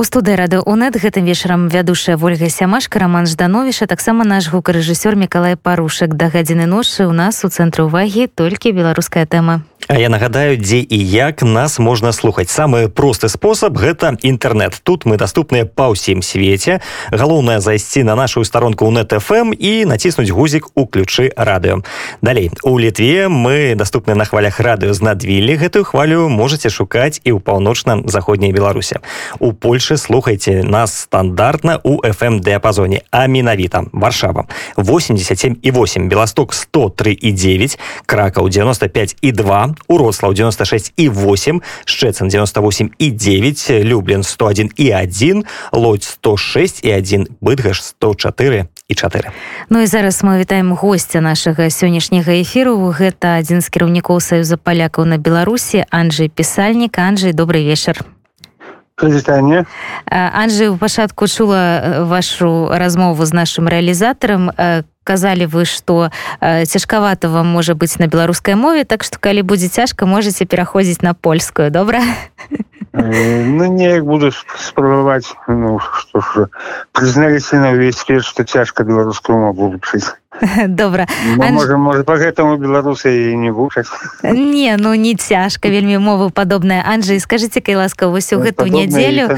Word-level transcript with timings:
у 0.00 0.04
студы 0.04 0.34
рады 0.34 0.60
унет 0.64 0.96
гэтым 0.96 1.26
вечарам 1.28 1.68
вядушая 1.68 2.16
ольга 2.16 2.48
сямашка 2.48 2.98
роман 2.98 3.26
ждановіша 3.26 3.84
таксама 3.86 4.24
наш 4.24 4.48
гукарэжысёр 4.48 5.12
мікалай 5.12 5.60
парушак. 5.60 6.16
Да 6.16 6.32
гадзіны 6.32 6.64
ношы 6.64 7.04
у 7.04 7.12
нас 7.12 7.44
у 7.44 7.52
цэнтры 7.52 7.84
увагі 7.84 8.24
толькі 8.32 8.72
беларуская 8.72 9.26
тэма 9.28 9.60
А 9.88 9.98
я 9.98 10.08
нагадаю 10.08 10.56
дзе 10.56 10.80
і 10.80 10.98
як 11.10 11.42
нас 11.42 11.78
можна 11.78 12.12
слухаць. 12.12 12.48
Самы 12.48 12.88
просты 12.88 13.28
спосаб 13.28 13.76
гэта 13.76 14.16
інтэрнет 14.22 14.80
тут 14.82 15.04
мы 15.04 15.16
доступныя 15.16 15.68
па 15.68 15.92
ўсім 15.92 16.22
свеце. 16.24 16.80
Галоўнае 17.12 17.60
зайсці 17.60 18.02
на 18.08 18.16
нашу 18.16 18.44
старонку 18.44 18.88
ў 18.88 19.04
нетфм 19.04 19.52
і 19.52 19.84
націснуць 19.84 20.32
гузік 20.32 20.72
у 20.74 20.86
ключы 20.88 21.28
радыё. 21.36 21.84
Далей. 22.22 22.50
У 22.64 22.78
літве 22.78 23.28
мы 23.28 23.76
доступны 23.76 24.14
на 24.14 24.24
хвалях 24.24 24.60
радыё 24.60 24.96
з 24.96 25.02
надвілі 25.04 25.60
гэтую 25.60 25.84
хвалю 25.84 26.32
можете 26.32 26.72
шукаць 26.72 27.20
і 27.24 27.36
ў 27.36 27.40
паўночна 27.44 28.00
заходняй 28.08 28.52
беларусе 28.52 29.04
у 29.40 29.52
польше 29.52 29.90
першы 29.90 29.96
слухайте 29.96 30.62
нас 30.62 31.00
стандартна 31.00 31.80
у 31.82 32.00
FM 32.02 32.40
дыапазоне 32.40 33.00
а 33.10 33.26
менавіта 33.26 33.84
варшава. 33.92 34.44
87 34.76 35.56
і 35.62 35.70
8 35.70 36.08
беласток 36.08 36.54
103 36.54 37.12
і 37.20 37.32
9 37.32 37.78
кракаў 38.06 38.48
95 38.48 39.16
і 39.22 39.32
2 39.32 39.69
урослаў 39.88 40.34
96 40.34 40.92
і 40.96 41.08
8 41.08 41.62
шчэцан 41.84 42.28
98 42.28 42.90
і 42.98 43.10
9 43.10 43.70
люблен 43.84 44.22
101 44.22 44.70
і 44.76 44.92
1 44.94 45.44
лодь 45.72 46.02
106 46.02 46.84
і 46.84 46.92
1 46.92 47.26
быдгаш 47.40 47.82
104 47.82 48.66
і 48.88 48.94
4 48.94 49.30
Ну 49.70 49.80
і 49.80 49.86
зараз 49.86 50.24
мы 50.24 50.38
вітаем 50.38 50.72
гостця 50.72 51.20
нашага 51.20 51.70
сённяшняга 51.70 52.32
эфіру. 52.42 52.76
Гэта 52.90 53.38
адзін 53.38 53.60
з 53.60 53.68
кіраўнікоў 53.68 54.20
саюза 54.20 54.56
палякаў 54.56 55.04
на 55.04 55.16
беларусі 55.16 55.84
Анджей 55.90 56.28
пісальнік. 56.28 56.98
Анджей 56.98 57.32
добрый 57.32 57.64
вечар 57.64 58.04
Прывітанне. 59.00 59.64
Анжы 60.06 60.68
у 60.68 60.76
пачатку 60.76 61.26
чула 61.26 62.04
вашу 62.04 62.68
размову 62.68 63.24
з 63.24 63.32
нашым 63.32 63.64
рэалізатарам 63.64 64.52
казалі 65.04 65.48
вы 65.48 65.64
што 65.64 66.12
цяжкавата 66.40 67.32
вам 67.32 67.48
можа 67.48 67.74
быць 67.74 67.96
на 67.96 68.06
беларускай 68.06 68.54
мове 68.54 68.84
так 68.84 69.02
што 69.02 69.16
калі 69.16 69.42
будзе 69.42 69.72
цяжка 69.72 70.04
можете 70.04 70.44
пераходзіць 70.44 71.00
на 71.00 71.14
польскую. 71.14 71.70
Добра 71.72 72.04
ну 72.92 73.64
неяк 73.72 74.04
буду 74.04 74.32
спрабаваць 74.58 75.34
ну, 75.46 75.78
прызналіся 76.92 77.62
на 77.62 77.70
ўвесь 77.70 78.02
свет 78.02 78.26
што 78.26 78.42
цяжка 78.42 78.82
беларускую 78.82 79.38
мову 79.38 79.70
вучыць. 79.70 80.10
Добра. 80.66 81.06
Ну, 81.36 81.42
Анж... 81.42 81.54
можа, 81.54 81.76
можа 81.76 82.02
по 82.04 82.16
гэтаму 82.16 82.56
беларусы 82.56 83.34
не 83.34 83.50
вучаць. 83.50 83.86
Не 84.22 84.76
ну 84.78 84.94
не 84.94 85.14
цяжка 85.14 85.68
вельмі 85.68 85.98
мовы 85.98 86.30
падобная. 86.30 86.82
Анжай 86.86 87.20
скажите 87.20 87.60
кай 87.60 87.76
ласка 87.76 88.08
вось 88.08 88.32
у 88.32 88.38
ну, 88.38 88.44
гэтую 88.44 88.72
нядзелю 88.72 89.28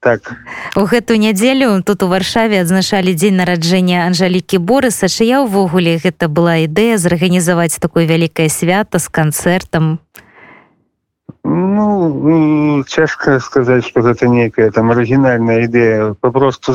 так. 0.00 0.34
У 0.76 0.82
гэтую 0.82 1.18
нядзелю 1.18 1.82
тут 1.82 2.02
у 2.02 2.08
варшаве 2.08 2.60
адзначалі 2.62 3.14
дзень 3.14 3.38
нараджэння 3.38 4.06
Анжалікі 4.06 4.58
борыса 4.58 5.06
чыя 5.06 5.42
ўвогуле 5.46 5.98
гэта 5.98 6.28
была 6.28 6.62
ідэя 6.66 6.98
зарганізаваць 6.98 7.78
такое 7.78 8.06
вялікае 8.06 8.48
свята 8.48 8.98
з 8.98 9.08
канцэртам 9.08 9.98
Ну 11.44 12.82
цяжка 12.88 13.38
сказаць, 13.40 13.86
што 13.86 14.02
гэта 14.02 14.28
нейкая 14.28 14.70
там 14.70 14.90
арыгінальная 14.90 15.64
ідэя. 15.66 16.14
Папросту 16.20 16.74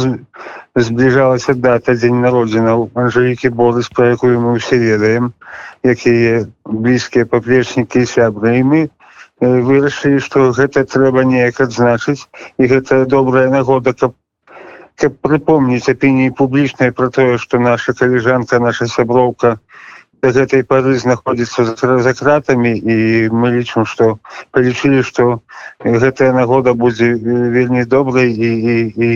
збліжалася 0.75 1.53
дата 1.53 1.95
дзень 1.99 2.21
народзінаў 2.23 2.89
Анжалікі 2.95 3.53
Борыс, 3.53 3.89
пра 3.93 4.13
якую 4.15 4.39
мы 4.39 4.57
ўсе 4.57 4.79
ведаем, 4.79 5.33
якія 5.83 6.47
блізкія 6.65 7.25
паплечнікі 7.25 8.03
і 8.03 8.09
сябры. 8.09 8.57
І 8.59 8.63
мы 8.63 8.81
вырашылі, 9.41 10.23
што 10.23 10.51
гэта 10.55 10.87
трэба 10.87 11.27
неяк 11.27 11.61
адзначыць. 11.61 12.27
І 12.57 12.71
гэта 12.71 13.05
добрая 13.05 13.49
нагода, 13.49 13.93
каб 13.93 14.15
каб 14.95 15.15
прыпомніць 15.25 15.89
апініі 15.89 16.33
публічнай 16.37 16.93
пра 16.93 17.09
тое, 17.09 17.37
што 17.41 17.59
наша 17.59 17.93
каліжанка, 17.97 18.59
наша 18.59 18.87
сяброўка, 18.87 19.57
до 20.23 20.31
гэтай 20.31 20.63
пары 20.63 20.95
знаходзіцца 20.95 21.75
за 21.75 22.11
кратамі 22.15 22.71
і 22.71 23.27
мы 23.27 23.51
лічым 23.59 23.83
што 23.83 24.23
палічылі 24.55 25.03
што 25.03 25.43
гэтая 25.83 26.31
нагода 26.31 26.71
будзе 26.71 27.11
вельмі 27.19 27.83
добрай 27.83 28.31
і, 28.31 28.51
і, 28.55 28.77
і, 28.95 29.11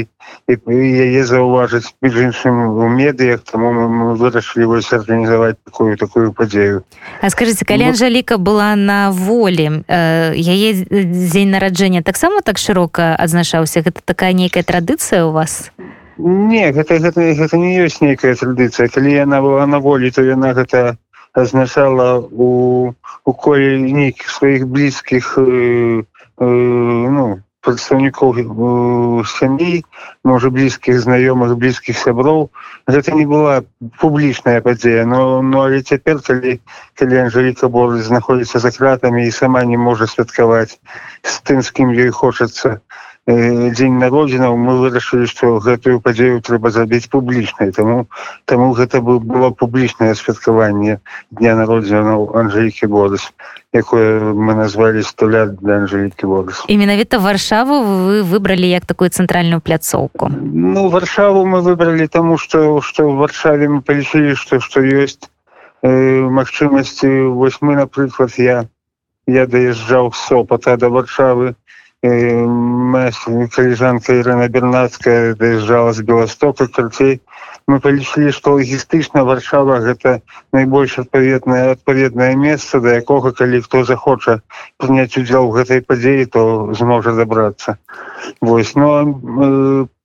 і 0.52 0.76
яе 1.08 1.24
заўважыць 1.24 1.96
між 2.04 2.20
іншым 2.28 2.60
у 2.76 2.92
медыях 2.92 3.48
таму 3.48 3.72
мы 3.72 4.20
вырашылі 4.20 4.68
вось 4.76 4.92
арганізаваць 4.92 5.56
такую 5.64 5.96
такую 5.96 6.36
падзею 6.36 6.84
А 7.24 7.32
скажитеце 7.32 7.64
калі 7.64 7.96
Анжаліка 7.96 8.36
была 8.36 8.76
на 8.76 9.16
волі 9.16 9.88
яе 9.88 10.70
дзень 10.92 11.56
нараджэння 11.56 12.04
таксама 12.04 12.44
так 12.44 12.60
шырока 12.60 13.16
адзначаўся 13.16 13.80
гэта 13.80 14.04
такая 14.04 14.36
нейкая 14.36 14.68
традыцыя 14.68 15.24
у 15.24 15.32
вас? 15.32 15.72
у 15.72 15.98
Не 16.18 16.72
гэта, 16.74 16.98
гэта, 16.98 17.22
гэта 17.38 17.58
не 17.62 17.78
ёсць 17.86 18.02
нейкая 18.02 18.34
традыцыя 18.36 18.90
калі 18.90 19.14
яна 19.14 19.42
была 19.42 19.66
на 19.70 19.78
волі 19.78 20.10
то 20.10 20.26
яна 20.26 20.54
гэта 20.58 20.98
азначала 21.34 22.18
у 22.18 22.94
у 23.28 23.34
коле 23.34 23.78
нейкіх 23.78 24.30
сваіх 24.30 24.66
блізкіх 24.68 25.38
э, 25.38 26.02
э, 26.42 26.46
ну 27.18 27.26
прадстаўнікоў 27.62 28.30
э, 28.40 29.26
сям'і 29.30 29.84
можа 30.24 30.50
блізкіх 30.50 30.98
знаёмых 31.06 31.54
блізкіх 31.62 32.00
сяброў 32.02 32.50
гэта 32.88 33.14
не 33.14 33.26
была 33.30 33.62
публічная 34.02 34.62
падзея 34.66 35.06
но 35.06 35.42
ну 35.42 35.62
але 35.62 35.84
цяпер 35.84 36.24
калі 36.26 36.58
калі 36.98 37.22
Анжеліка 37.28 37.70
Бор 37.70 37.94
знаходзіцца 38.10 38.64
за 38.64 38.72
кратамі 38.72 39.28
і 39.28 39.36
сама 39.38 39.62
не 39.70 39.78
можа 39.78 40.08
святкаваць 40.08 40.80
з 41.22 41.36
тым 41.46 41.62
з 41.62 41.70
кім 41.70 41.94
ёй 41.94 42.10
хочацца 42.10 42.80
дзень 43.28 44.00
народзінаў 44.00 44.56
мы 44.56 44.80
вырашылі 44.80 45.28
што 45.28 45.60
гэтую 45.60 46.00
падзею 46.00 46.40
трэба 46.40 46.72
зрабіць 46.72 47.12
публічнай. 47.12 47.76
Таму 47.76 48.08
таму 48.48 48.72
гэта 48.72 49.04
бы 49.04 49.20
было 49.20 49.52
публічнае 49.52 50.16
святкаванне 50.16 51.04
дня 51.32 51.56
народзінаў 51.60 52.40
Анжелікі 52.40 52.88
Борыс 52.88 53.28
якое 53.76 54.32
мы 54.32 54.56
назвалі 54.56 55.04
столя 55.04 55.46
для 55.52 55.84
Анжелікі 55.84 56.24
Борыс 56.24 56.64
і 56.72 56.78
менавіта 56.80 57.20
варшаву 57.20 57.84
вы 57.84 58.24
выбралі 58.24 58.72
як 58.72 58.88
такую 58.88 59.12
цэнтральную 59.12 59.60
пляцоўку? 59.60 60.32
Ну 60.32 60.88
варшаву 60.88 61.44
мы 61.44 61.60
выбралі 61.60 62.08
таму 62.08 62.40
што 62.40 62.80
што 62.80 63.12
в 63.12 63.20
варшаве 63.20 63.68
мы 63.68 63.84
палічылі 63.84 64.40
што 64.40 64.64
што 64.64 64.80
ёсць 64.80 65.28
э, 65.84 66.24
магчымасці. 66.32 67.36
Вось 67.36 67.60
мы 67.60 67.76
напрыклад 67.76 68.32
я 68.40 68.72
я 69.28 69.44
даязджаў 69.44 70.16
сопата 70.16 70.80
да 70.80 70.88
варшавы 70.88 71.60
каліжанка 72.04 74.14
Ірына 74.14 74.48
Бернацкая 74.48 75.34
даязджала 75.34 75.94
з 75.94 76.02
Беластока 76.02 76.68
карцей. 76.68 77.22
Мы 77.68 77.82
палічылі, 77.84 78.32
што 78.32 78.56
лагістычна 78.56 79.26
варшава 79.28 79.82
гэта 79.84 80.22
найбольш 80.54 81.00
адпаведнае 81.00 81.76
адпаведнае 81.76 82.36
месца, 82.40 82.80
да 82.80 82.96
якога 83.02 83.34
калі 83.36 83.60
хто 83.66 83.84
захоча 83.84 84.40
прыняць 84.78 85.18
удзел 85.18 85.50
у 85.50 85.52
гэтай 85.52 85.82
падзеі, 85.82 86.30
то 86.32 86.72
зможа 86.72 87.12
забрацца. 87.12 87.78
Вось 88.42 88.76
но 88.76 89.04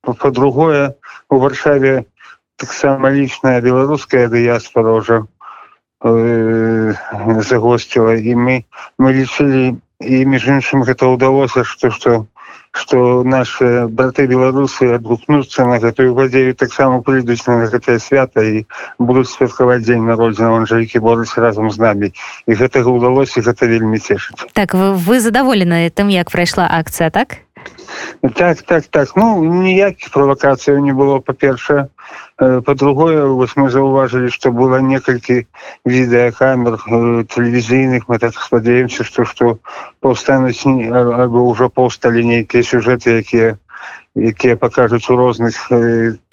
па-другое 0.01 0.95
у 1.29 1.39
варшаве 1.39 2.03
таксама 2.57 3.13
лічная 3.13 3.61
беларуская 3.61 4.27
дыяспора 4.27 4.99
ўжо 4.99 5.23
э, 6.03 6.93
загосціла 7.47 8.19
і 8.19 8.35
мы 8.35 8.65
мы 8.99 9.13
лічылі 9.13 9.79
і 10.05 10.25
між 10.25 10.47
іншым 10.59 10.83
гэта 10.83 11.07
ўдалося 11.15 11.63
што 11.63 11.91
што 11.91 12.25
што 12.73 13.21
наши 13.23 13.85
браты 13.85 14.25
беларусы 14.25 14.89
адгукнуцца 14.97 15.65
на 15.69 15.77
гэтую 15.77 16.17
падзею 16.17 16.57
таксама 16.57 17.05
прыйдуць 17.05 17.45
на 17.45 17.69
гэтае 17.69 17.99
свята 18.01 18.41
і 18.41 18.65
будуць 18.97 19.29
святкаваць 19.29 19.85
дзень 19.85 20.09
народзіна 20.09 20.57
Анжалікі 20.57 21.03
борыць 21.05 21.37
разам 21.37 21.69
з 21.69 21.77
намі 21.77 22.09
і 22.49 22.57
гэтага 22.57 22.89
ўдалося 22.89 23.45
гэта 23.45 23.69
вельмі 23.69 24.01
цешыць 24.01 24.49
так 24.57 24.73
вы, 24.73 24.97
вы 24.97 25.21
задаволены 25.21 25.85
тым 25.93 26.09
як 26.09 26.33
прайшла 26.33 26.65
акцыя 26.65 27.13
так 27.13 27.42
так 28.35 28.61
так 28.61 28.87
так. 28.87 29.15
Ну 29.15 29.43
ніякіх 29.43 30.11
правакацыяў 30.11 30.79
не 30.79 30.93
было 30.93 31.19
па-першае 31.19 31.87
по-другое 32.37 33.25
вось 33.27 33.55
мы 33.55 33.69
заўважылі 33.69 34.29
што 34.33 34.51
было 34.51 34.81
некалькі 34.81 35.45
відэакамер 35.85 36.77
тэлевізійных 37.29 38.09
мы 38.09 38.19
так 38.19 38.33
спадзяемся 38.33 39.03
што 39.03 39.25
што 39.25 39.57
паўстануць 40.01 40.65
або 40.65 41.45
ўжо 41.51 41.69
паўсталі 41.69 42.25
нейкія 42.25 42.63
сюжэты 42.63 43.21
якія 43.21 43.57
якія 44.15 44.55
пакажуць 44.55 45.09
у 45.09 45.15
розных 45.15 45.57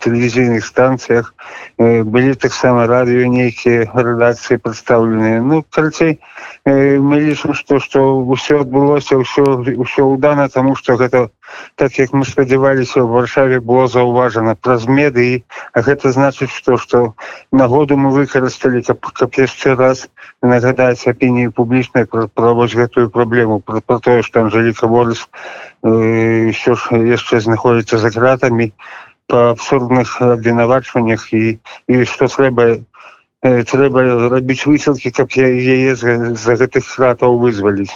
тэлевізійных 0.00 0.64
станцыях 0.64 1.34
былі 1.78 2.34
таксама 2.34 2.86
радыё 2.90 3.28
нейкія 3.28 3.88
рэдакцыі 3.92 4.60
прадстаўленыя 4.64 5.40
ну 5.44 5.62
карацей 5.68 6.18
мы 6.64 7.20
лічым 7.24 7.54
што 7.54 7.80
што 7.84 8.24
ўсё 8.24 8.64
адбылося 8.64 9.20
ўсё 9.20 9.44
ўсё 9.64 10.02
ўдана 10.16 10.48
таму 10.48 10.76
што 10.76 10.96
гэта 11.00 11.28
так 11.76 11.98
як 11.98 12.12
мы 12.12 12.24
спадзяваліся 12.24 13.00
ў 13.00 13.08
варшаве 13.08 13.60
было 13.60 13.88
заўважана 13.88 14.56
праз 14.56 14.86
медыі 14.88 15.44
а 15.72 15.84
гэта 15.84 16.12
значыць 16.16 16.52
што 16.52 16.76
што 16.76 17.14
нагоду 17.52 17.96
мы 17.96 18.12
выкарысталі 18.16 18.82
каб, 18.86 19.00
каб 19.12 19.30
яшчэ 19.36 19.74
раз 19.76 20.08
нагадаць 20.42 21.08
апініі 21.08 21.52
публічнай 21.56 22.06
праводзіць 22.08 22.80
гэтую 22.80 23.10
праблему 23.10 23.60
про, 23.60 23.80
про 23.80 23.98
тое 23.98 24.22
што 24.22 24.44
Анжеліка 24.44 24.86
Борыс 24.86 25.26
ўсё 25.82 26.76
ж 26.76 27.00
яшчэ 27.16 27.40
знаходзіцца 27.40 27.98
за 27.98 28.10
кратамі 28.12 28.72
па 29.30 29.50
абсурдных 29.54 30.18
абвінавачваннях 30.18 31.30
і 31.32 31.58
і 31.88 32.04
што 32.04 32.26
трэба 32.26 32.82
трэба 33.40 34.00
рабіць 34.28 34.66
высілкі 34.66 35.14
каб 35.16 35.32
я 35.38 35.48
яе 35.48 35.94
за 35.96 36.52
гэтых 36.60 36.84
кратаў 36.84 37.38
вызваліць. 37.38 37.94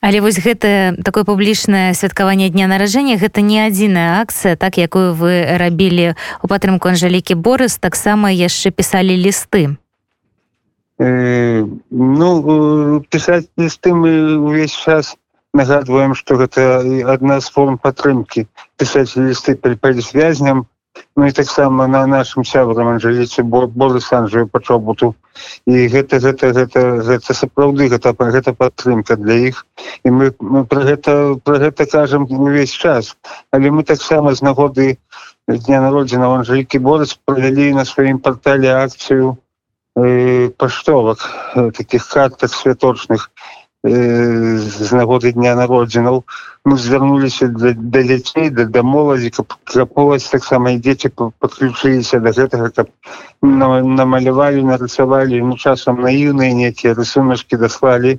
Але 0.00 0.20
вось 0.20 0.38
гэта 0.38 0.94
такое 1.02 1.24
публічнае 1.24 1.94
святкаванне 1.94 2.50
дня 2.50 2.68
наражэння 2.70 3.18
гэта 3.18 3.42
не 3.42 3.66
адзіная 3.66 4.22
акцыя 4.22 4.54
так 4.54 4.78
якую 4.78 5.14
вы 5.14 5.42
рабілі 5.58 6.14
у 6.42 6.46
падтрымку 6.46 6.90
анжалікі 6.90 7.34
борыс 7.34 7.78
таксама 7.78 8.30
яшчэ 8.30 8.70
пісалі 8.70 9.18
лісты. 9.18 9.74
Э, 10.98 11.66
ну 11.90 12.28
пісаць 13.10 13.50
лісты 13.58 13.94
мы 13.94 14.38
увесь 14.38 14.74
час 14.74 15.16
нагадваем 15.54 16.14
што 16.14 16.36
гэта 16.36 16.82
адна 17.14 17.40
з 17.40 17.52
форм 17.52 17.78
падтрымкі. 17.78 18.46
Пісаць 18.76 19.16
лісты 19.16 19.56
палісвязням 19.56 20.66
Ну 21.16 21.26
і 21.26 21.32
таксама 21.32 21.86
на 21.86 22.06
нашым 22.06 22.44
сябрам 22.44 22.88
Анжеліцы 22.94 23.42
Борысанжаю 23.42 24.46
па 24.46 24.60
чобуту. 24.60 25.14
І 25.66 25.86
гэта 25.90 26.18
гэта 26.22 26.52
гэта 26.54 26.82
гэта 27.08 27.34
сапраўды 27.34 27.88
гэта 27.90 28.14
гэта 28.18 28.54
падтрымка 28.54 29.16
для 29.16 29.50
іх. 29.50 29.66
І 30.04 30.10
мы, 30.10 30.30
мы 30.40 30.64
про 30.64 30.86
гэта 30.86 31.38
про 31.44 31.58
гэта 31.58 31.86
кажам 31.86 32.26
увесь 32.30 32.70
час. 32.70 33.16
Але 33.50 33.70
мы 33.70 33.82
таксама 33.82 34.34
з 34.34 34.42
нагоды 34.42 34.98
дня 35.48 35.80
народзіна 35.80 36.30
Анжелікі 36.38 36.78
Борыс 36.78 37.18
правялі 37.24 37.72
на 37.74 37.84
сваім 37.84 38.18
партале 38.18 38.70
акцыю 38.74 39.38
э, 39.96 40.50
паштовак 40.50 41.18
э, 41.54 41.70
таких 41.70 42.08
картах 42.08 42.54
святочных 42.54 43.30
з 43.84 44.90
нагоды 44.98 45.32
дня 45.32 45.54
народзінаў 45.54 46.24
мы 46.66 46.76
звярнуліся 46.76 47.46
да, 47.48 47.72
да 47.78 48.02
дзяцей 48.02 48.50
да, 48.50 48.64
да 48.64 48.82
моладзі 48.82 49.30
каб 49.30 49.54
моладзь 49.94 50.28
таксама 50.34 50.74
і 50.74 50.82
дзеці 50.82 51.14
подключыліся 51.14 52.18
до 52.18 52.34
гэтага 52.34 52.70
каб 52.74 52.90
намалявалі 53.42 54.66
нарысавалі 54.66 55.42
ну 55.46 55.56
часам 55.56 56.02
наіўныя 56.02 56.54
нейкія 56.58 56.98
рысуначки 56.98 57.56
даслалі 57.56 58.18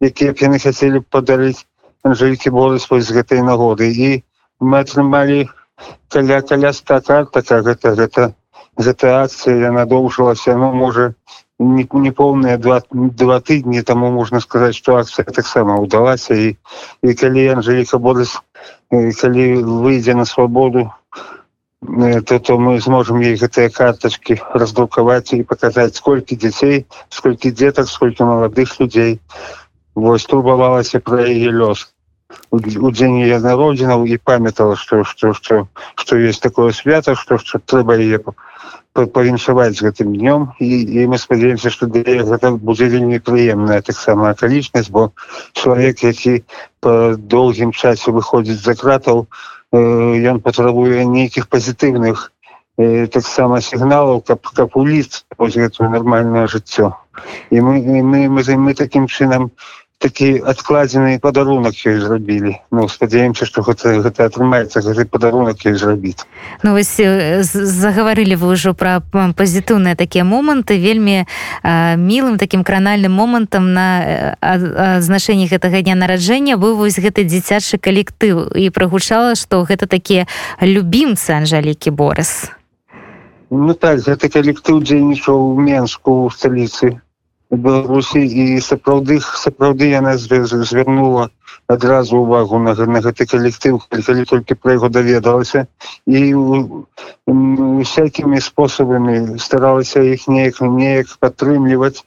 якія 0.00 0.36
яны 0.36 0.60
хацелі 0.60 1.00
падарыць 1.08 1.64
анжелькі 2.02 2.50
болы 2.50 2.78
свой 2.82 3.00
з 3.00 3.14
гэтай 3.14 3.42
нагоды. 3.46 3.88
І 3.88 4.22
мы 4.60 4.82
атрымалі 4.82 5.48
каля 6.08 6.42
каля 6.42 6.72
ста 6.72 7.00
карт 7.00 7.32
такая 7.32 7.62
гэта 7.62 7.94
гэта 7.98 8.34
гэта 8.76 9.06
акцыя 9.22 9.56
яна 9.70 9.86
доўжылася 9.86 10.56
ну 10.58 10.72
можа 10.72 11.14
неполныя 11.58 12.58
два 12.58 12.82
два 12.92 13.40
тыдні 13.40 13.82
таму 13.82 14.10
можна 14.10 14.40
сказаць 14.40 14.76
што 14.76 14.96
акцыя 15.02 15.24
таксама 15.24 15.78
ўдалася 15.82 16.34
і 16.34 16.48
і 17.02 17.14
калі 17.14 17.46
Анжеліка 17.58 17.98
Борыс 17.98 18.40
калі 18.90 19.62
выйдзе 19.62 20.14
на 20.14 20.24
свабоду 20.24 20.90
то 22.26 22.38
то 22.38 22.58
мы 22.58 22.80
зможам 22.80 23.20
ей 23.20 23.34
гэтыя 23.36 23.70
карточки 23.70 24.40
раздрукаваць 24.54 25.34
і 25.34 25.42
паказаць 25.42 25.96
сколькі 25.96 26.36
дзяцей 26.36 26.86
сколькі 27.10 27.50
дзетак 27.50 27.88
сколькі 27.88 28.22
маладых 28.22 28.78
людзей 28.80 29.18
вось 29.94 30.24
турбавалася 30.24 31.00
пра 31.00 31.26
яе 31.26 31.50
лёс. 31.50 31.90
У 32.52 32.90
дзень 32.90 33.18
яе 33.28 33.38
народзінаў 33.44 34.06
і 34.08 34.16
памятала 34.16 34.76
што 34.76 35.04
што 35.04 35.34
што 35.34 35.66
што 35.96 36.16
есть 36.16 36.42
такое 36.42 36.72
свята 36.72 37.14
што 37.14 37.36
што 37.36 37.58
трэба 37.58 37.98
яе 37.98 38.22
павіншаваць 38.92 39.72
з 39.78 39.88
гэтым 39.88 40.12
днём. 40.12 40.52
І, 40.60 40.68
і 40.84 41.06
мы 41.08 41.18
спадзяемся 41.18 41.70
што 41.72 41.88
гэта 41.88 42.52
будзе 42.56 42.88
вельмі 42.92 43.18
прыемная 43.18 43.80
таксама 43.80 44.30
акалічнасць 44.30 44.92
бо 44.92 45.12
чалавек 45.52 46.04
які 46.04 46.44
по 46.80 47.16
доўгім 47.16 47.72
часе 47.72 48.12
выходзіць 48.12 48.60
за 48.60 48.74
кратаў 48.76 49.26
ён 49.72 50.36
э, 50.36 50.40
патрабуе 50.44 51.04
нейкіх 51.08 51.48
пазітыўных 51.48 52.32
э, 52.76 53.06
таксама 53.08 53.60
сігналаў 53.60 54.20
каб 54.20 54.44
каб 54.52 54.76
уліць 54.76 55.24
гэтую 55.38 55.88
нармальнае 55.88 56.46
жыццё. 56.46 56.92
І 57.50 57.60
мы 57.60 57.80
мы 57.80 58.28
мы, 58.28 58.28
мы, 58.28 58.56
мы 58.56 58.74
такім 58.74 59.08
чынам 59.08 59.50
такі 60.02 60.42
адкладзены 60.42 61.22
падарунак 61.22 61.78
ёй 61.86 62.02
зрабілі. 62.02 62.58
Ну 62.74 62.88
спадзяемся 62.90 63.46
што 63.46 63.62
гэта 63.62 64.02
гэта 64.02 64.26
атрымаецца 64.26 64.82
гэты 64.82 65.06
падарунак 65.06 65.62
ёй 65.62 65.78
зрабіць. 65.78 66.26
Ну 66.66 66.74
вось 66.74 66.98
загаварылі 66.98 68.34
вы 68.34 68.58
ўжо 68.58 68.74
пра 68.74 68.98
пазітыўныя 69.12 69.94
такія 69.94 70.26
моманты 70.26 70.82
вельмі 70.82 71.22
а, 71.62 71.94
мілым 71.94 72.36
такім 72.42 72.66
кранальным 72.66 73.14
момантам 73.14 73.70
на 73.72 74.34
значэнні 74.98 75.46
гэтага 75.46 75.86
дня 75.86 75.94
нараджэння 75.94 76.58
быў 76.58 76.74
вось 76.82 76.98
гэты 76.98 77.22
дзіцячы 77.22 77.78
калектыў 77.78 78.50
і 78.58 78.66
прагучала 78.74 79.38
што 79.38 79.62
гэта 79.62 79.86
такія 79.86 80.26
любімцы 80.58 81.30
анжалікі 81.38 81.94
борыс. 81.94 82.50
Ну 83.52 83.74
так 83.78 84.02
гэта 84.02 84.32
калектыў 84.32 84.82
дзейнічаў 84.82 85.54
у 85.54 85.60
менску 85.60 86.26
в 86.26 86.34
сталіцы 86.34 86.98
беларусі 87.52 88.24
і 88.24 88.60
сапраўды 88.64 89.20
сапраўды 89.20 89.92
яна 89.92 90.16
звярнула 90.16 91.28
адразу 91.68 92.18
увагу 92.24 92.58
на, 92.58 92.74
на 92.74 93.00
гэты 93.04 93.26
калектыў 93.28 93.80
калі 93.88 94.24
толькі 94.24 94.54
пра 94.54 94.76
яго 94.78 94.88
даведалася. 94.88 95.66
І 96.06 96.32
всякімі 97.26 98.40
спосабамі 98.40 99.38
старалася 99.38 100.00
іх 100.00 100.28
неяк 100.28 100.60
неяк 100.60 101.12
падтрымліваць. 101.20 102.04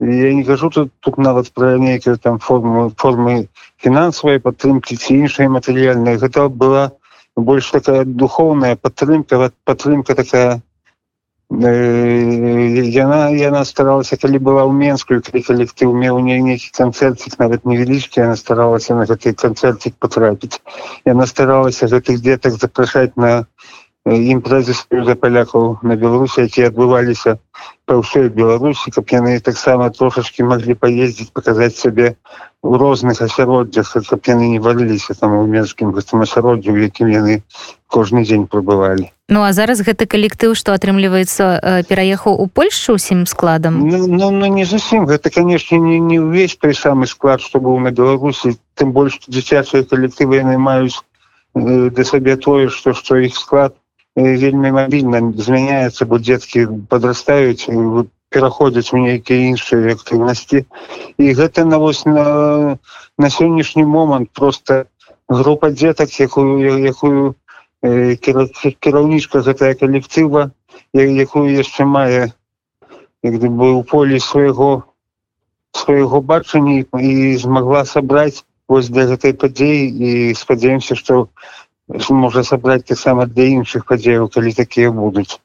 Я 0.00 0.32
не 0.34 0.44
кажу 0.44 0.70
тут 0.70 0.92
тут 1.00 1.18
нават 1.18 1.52
пра 1.54 1.76
нейкія 1.78 2.16
там 2.16 2.38
форму 2.38 2.90
формы 2.96 3.48
фінансавай 3.78 4.40
падтрымкі 4.40 4.96
ці 4.96 5.14
іншай 5.14 5.48
матэрыяльнай. 5.48 6.16
Гэта 6.16 6.48
была 6.48 6.90
больш 7.36 7.70
такая 7.70 8.04
духовная 8.04 8.76
падтрымка 8.76 9.52
падтрымка 9.64 10.14
такая 10.14 10.62
яна 11.50 13.18
яна 13.34 13.64
старалася 13.66 14.16
калі 14.16 14.38
была 14.38 14.62
ў 14.62 14.72
менскую 14.72 15.18
калі 15.18 15.42
калектыў 15.42 15.90
меў 15.98 16.22
не 16.22 16.38
нейкі 16.38 16.70
канцэрцік 16.78 17.34
нават 17.42 17.66
невялічкі 17.66 18.22
яна 18.22 18.36
старалася 18.38 18.94
на 18.94 19.04
гэты 19.10 19.34
канцэрцік 19.34 19.98
патрапіць 19.98 20.62
яна 21.10 21.26
старалася 21.26 21.90
гэтых 21.90 22.22
дзетак 22.22 22.54
запрашаць 22.54 23.18
на 23.18 23.50
імпрэзы 24.08 24.72
за 25.04 25.14
палякаў 25.14 25.78
на 25.82 25.96
беларусі 25.96 26.48
якія 26.48 26.72
адбываліся 26.72 27.36
па 27.84 28.00
ўсёй 28.00 28.32
беларусі 28.32 28.90
каб 28.96 29.04
яны 29.12 29.36
таксама 29.44 29.90
трошачки 29.92 30.40
маглі 30.42 30.74
паездзіць 30.74 31.32
паказаць 31.36 31.76
сябе 31.76 32.16
у 32.62 32.80
розных 32.80 33.20
асяроддзях 33.20 33.92
каб 34.08 34.20
яны 34.24 34.48
не 34.56 34.60
валіліся 34.60 35.14
там 35.20 35.36
у 35.36 35.44
менскім 35.44 35.92
гэтым 35.92 36.24
асяроддзю 36.24 36.76
якім 36.80 37.12
яны 37.12 37.42
кожны 37.92 38.24
дзень 38.24 38.48
прабывалі 38.48 39.12
Ну 39.30 39.44
а 39.46 39.52
зараз 39.52 39.84
гэты 39.86 40.08
калектыў 40.10 40.56
што 40.58 40.74
атрымліваецца 40.74 41.44
э, 41.62 41.82
пераехаў 41.86 42.34
у 42.34 42.46
Польшу 42.48 42.98
усім 42.98 43.26
складам? 43.30 43.78
Ну, 43.86 44.08
ну, 44.08 44.30
ну 44.34 44.46
не 44.50 44.64
зусім 44.64 45.06
гэта 45.06 45.30
канешне 45.30 45.78
не, 45.78 46.00
не 46.00 46.18
ўвесь 46.18 46.56
той 46.56 46.74
самы 46.74 47.06
склад 47.06 47.38
што 47.38 47.60
быў 47.62 47.78
на 47.78 47.94
беларусі. 47.94 48.58
Тым 48.74 48.90
больш 48.90 49.20
дзіцячыя 49.28 49.86
калектывы 49.86 50.42
яны 50.42 50.58
маюць 50.58 50.98
э, 51.54 51.94
да 51.94 52.02
сабе 52.02 52.34
тое 52.34 52.74
што 52.74 52.90
што 52.90 53.22
іх 53.22 53.38
склад. 53.38 53.78
э, 53.78 53.79
вельмі 54.16 54.70
мабільна 54.74 55.20
змяняецца 55.36 56.06
бо 56.06 56.18
дзеткі 56.18 56.66
подрастаюць 56.90 57.70
пераходзяць 58.30 58.92
у 58.94 58.98
нейкія 59.02 59.50
іншыя 59.50 59.94
актыўнасці 59.94 60.64
і 61.18 61.32
гэта 61.34 61.64
на 61.64 61.78
вось 61.78 62.04
на, 62.06 62.78
на 63.18 63.30
сённяшні 63.30 63.84
момант 63.84 64.30
просто 64.32 64.86
група 65.28 65.70
дзетак 65.70 66.10
якую 66.20 66.82
якую 66.90 67.34
кіраўнічка 67.82 69.42
гэтая 69.46 69.74
калектыва 69.74 70.50
якую 70.92 71.48
яшчэ 71.54 71.84
мае 71.86 72.32
як 73.22 73.34
бы 73.40 73.72
у 73.78 73.82
полі 73.82 74.20
свайго 74.20 74.84
свайго 75.72 76.20
бачання 76.20 76.84
і 76.98 77.36
змагла 77.36 77.84
сабраць 77.84 78.44
вось 78.68 78.90
для 78.90 79.06
гэтай 79.06 79.34
падзеі 79.34 79.86
і 79.86 80.34
спадзяемся 80.34 80.94
што 80.94 81.28
можа 82.10 82.42
сабраць 82.44 82.84
таксама 82.86 83.26
для 83.26 83.44
іншых 83.44 83.86
падзеяў 83.86 84.28
калі 84.28 84.52
такія 84.52 84.90
будуць 84.90 85.40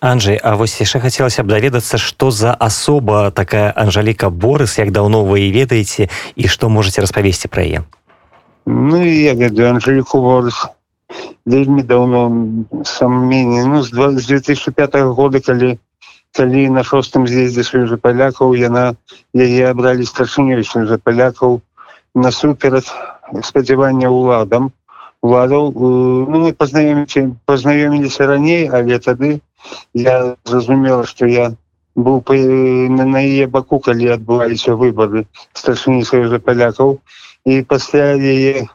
Анджей 0.00 0.38
А 0.42 0.54
вось 0.56 0.78
яшчэ 0.80 1.00
хацелася 1.00 1.42
б 1.42 1.48
даведацца 1.48 1.98
што 1.98 2.30
за 2.30 2.52
асоба 2.54 3.30
такая 3.30 3.72
Анжаліка 3.74 4.30
Борыс 4.30 4.78
як 4.78 4.92
даўно 4.92 5.24
вы 5.24 5.50
ведаеце 5.50 6.08
і 6.36 6.48
што 6.48 6.68
можете 6.68 7.00
распавесці 7.00 7.48
пра 7.48 7.64
яе 7.64 7.80
Ну 8.66 9.02
я 9.04 9.34
ведаю 9.34 9.70
Анжеліку 9.70 10.20
Борыс 10.20 10.66
вельмі 11.46 11.82
давно 11.82 12.30
самменне 12.84 13.64
ну 13.64 13.82
з 13.82 13.90
2005 13.90 14.96
года 15.16 15.40
калі 15.40 15.78
калі 16.36 16.68
на 16.68 16.84
шостым 16.84 17.26
з'ездзе 17.26 17.64
союза 17.64 17.96
палякаў 17.96 18.54
яна 18.54 18.92
яе 19.34 19.70
абралі 19.70 20.04
старшынёй 20.04 20.64
союза 20.64 21.00
палякаў 21.00 21.60
насуперад 22.14 22.84
спадзявання 23.42 24.12
ўладам 24.12 24.70
уладаў 25.22 25.72
ну, 25.74 26.38
мы 26.42 26.52
пазнаёміце 26.52 27.34
пазнаёміліся 27.46 28.26
раней 28.26 28.68
але 28.68 28.98
тады 28.98 29.40
я 29.94 30.36
зразумела 30.44 31.04
что 31.06 31.26
я 31.26 31.54
быў 31.96 32.22
на, 32.94 33.04
на 33.04 33.20
яе 33.20 33.46
баку 33.46 33.78
калі 33.82 34.14
адбываліся 34.14 34.74
выборы 34.78 35.26
старшыні 35.52 36.04
союза 36.04 36.38
палякаў 36.38 36.98
і 37.44 37.62
пасля 37.62 38.14
яе 38.14 38.68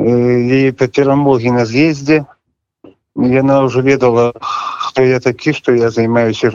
яе 0.00 0.72
па 0.72 0.88
перамогі 0.88 1.52
на 1.58 1.66
з'ездзе 1.68 2.24
яна 3.14 3.60
уже 3.68 3.82
ведала 3.82 4.32
хто 4.40 5.02
я 5.02 5.20
такі 5.20 5.52
что 5.52 5.76
я 5.76 5.90
займаюся 5.90 6.52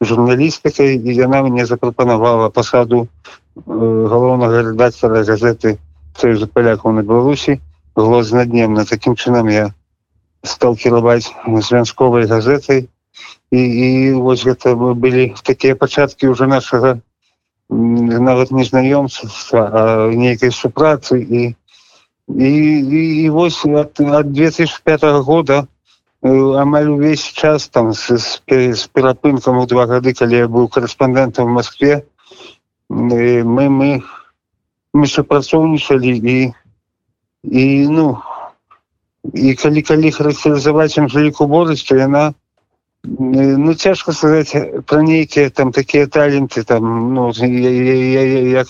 журналістыкай 0.00 0.96
і 0.96 1.14
яна 1.20 1.42
мне 1.42 1.66
запрапанавала 1.66 2.48
пасаду 2.48 3.08
галоўнага 3.56 4.72
редактора 4.72 5.22
газеты 5.22 5.78
союза 6.16 6.48
палякаў 6.48 6.96
на 6.96 7.02
беларусі 7.02 7.60
глаз 7.96 8.32
наднемна 8.32 8.84
таким 8.84 9.16
чынам 9.16 9.48
я 9.48 9.74
стал 10.44 10.76
кіраваць 10.76 11.32
звянсковай 11.46 12.26
газетай. 12.26 12.88
І, 13.50 13.60
і 13.62 14.12
вось 14.12 14.44
гэта 14.44 14.74
былі 14.74 15.34
такія 15.42 15.76
пачаткі 15.76 16.28
уже 16.28 16.46
нашага 16.46 16.98
нават 17.68 18.50
незнаёмства 18.50 20.10
нейкай 20.12 20.50
супрацы. 20.50 21.22
І 21.22 21.56
і, 22.28 22.52
і, 22.80 23.22
і 23.22 23.30
вось 23.30 23.64
от, 23.64 24.00
от 24.00 24.32
2005 24.32 25.04
года 25.22 25.66
амаль 26.22 26.90
увесь 26.90 27.22
час 27.22 27.68
там 27.68 27.92
з, 27.92 28.18
з, 28.18 28.40
з 28.74 28.86
перапынкам 28.86 29.58
у 29.58 29.66
два 29.66 29.86
гады 29.86 30.12
калі 30.14 30.36
я 30.36 30.48
быў 30.48 30.66
корэспандэнтам 30.66 31.46
в 31.46 31.54
москве 31.54 32.02
мы 32.90 33.44
мы 33.44 34.02
мы 34.92 35.06
супрацоўнічалі 35.06 36.18
і 36.18 36.52
і 37.44 37.88
ну 37.88 38.18
і 39.34 39.54
калі 39.54 39.82
калі 39.82 40.10
характарызаваць 40.10 40.98
анжеліку 40.98 41.46
борыць 41.46 41.84
то 41.88 41.96
яна 41.96 42.32
ну 43.06 43.74
цяжка 43.74 44.12
сказаць 44.12 44.54
про 44.86 45.02
нейкія 45.02 45.50
там 45.50 45.72
такія 45.72 46.06
таленты 46.06 46.64
там 46.64 47.14
ну 47.14 47.30
я, 47.36 47.46
я, 47.46 48.22
я, 48.22 48.40
як 48.60 48.68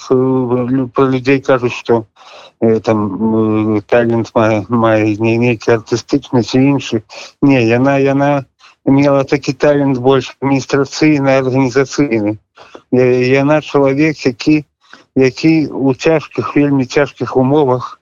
про 0.92 1.10
людзей 1.10 1.40
кажуць 1.40 1.72
что 1.72 2.06
э, 2.60 2.80
там 2.80 3.82
талент 3.86 4.32
мае 4.34 4.64
мае 4.68 5.16
не 5.16 5.36
нейкі 5.38 5.72
артыстычны 5.78 6.42
ці 6.42 6.58
іншы 6.58 7.02
не 7.42 7.64
яна 7.64 7.98
яна 7.98 8.44
мела 8.84 9.24
такі 9.24 9.52
талент 9.52 9.98
больш 9.98 10.36
адміністрацыйны 10.40 11.38
арганізацыйны 11.38 12.38
яна 12.92 13.60
чалавек 13.60 14.26
які 14.26 14.64
які 15.16 15.66
у 15.66 15.94
цяжкіх 15.94 16.56
вельмі 16.56 16.84
цяжкіх 16.84 17.36
умовах 17.36 18.00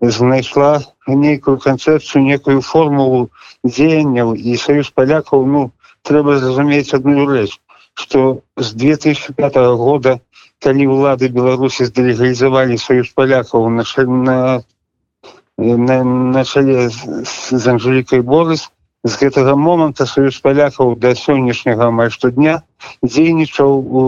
знайшла 0.00 0.82
нейкую 1.06 1.58
канцэпцыю 1.58 2.22
некую 2.24 2.60
формулу 2.60 3.30
дзеянняў 3.64 4.34
і 4.34 4.56
саюз 4.60 4.90
палякаў 4.90 5.46
ну 5.46 5.70
трэба 6.02 6.38
зразумець 6.38 6.94
одну 6.94 7.26
рэч 7.26 7.58
что 7.94 8.40
з 8.56 8.72
2005 8.74 9.56
года 9.80 10.20
калі 10.60 10.86
улады 10.92 11.28
беларусі 11.32 11.88
здэлегалізавалі 11.88 12.76
саюз 12.78 13.12
палякаў 13.16 13.68
на 13.70 13.84
на 14.06 14.62
на, 15.58 16.04
на 16.04 16.44
чале 16.44 16.88
з 16.90 17.64
анжелікай 17.66 18.20
борыс 18.20 18.68
з 19.04 19.12
гэтага 19.20 19.54
моманта 19.56 20.06
саюз 20.06 20.40
палякаў 20.40 20.96
да 21.02 21.14
сённяшняга 21.14 21.92
амаль 21.92 22.10
штодня 22.10 22.62
дзейнічаў 23.02 23.70
у 23.70 24.04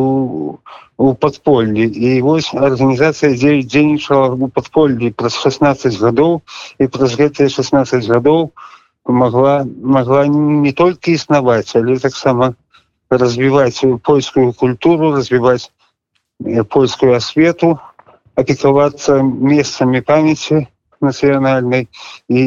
у 0.98 1.14
подпольлі 1.14 1.86
і 1.86 2.20
вось 2.26 2.50
арганізацыя 2.54 3.30
дзе 3.38 3.62
дзейнічала 3.62 4.34
у 4.34 4.48
подпольлі 4.50 5.14
праз 5.14 5.38
16 5.38 5.94
гадоў. 6.02 6.42
І 6.82 6.90
праз 6.90 7.14
гэтыя 7.14 7.46
16 7.46 8.02
гадоў 8.10 8.50
могла 9.06 9.64
могла 9.64 10.26
не 10.26 10.72
толькі 10.72 11.14
існаваць 11.14 11.70
але 11.78 11.98
таксама 11.98 12.54
развіваць 13.10 13.84
польскую 14.02 14.52
культуру 14.52 15.14
развіваць 15.14 15.70
польскую 16.68 17.14
асвету 17.14 17.78
апекавацца 18.34 19.22
месцамі 19.22 20.02
памяці 20.02 20.66
нацыянальнай 21.00 21.88
і 22.28 22.40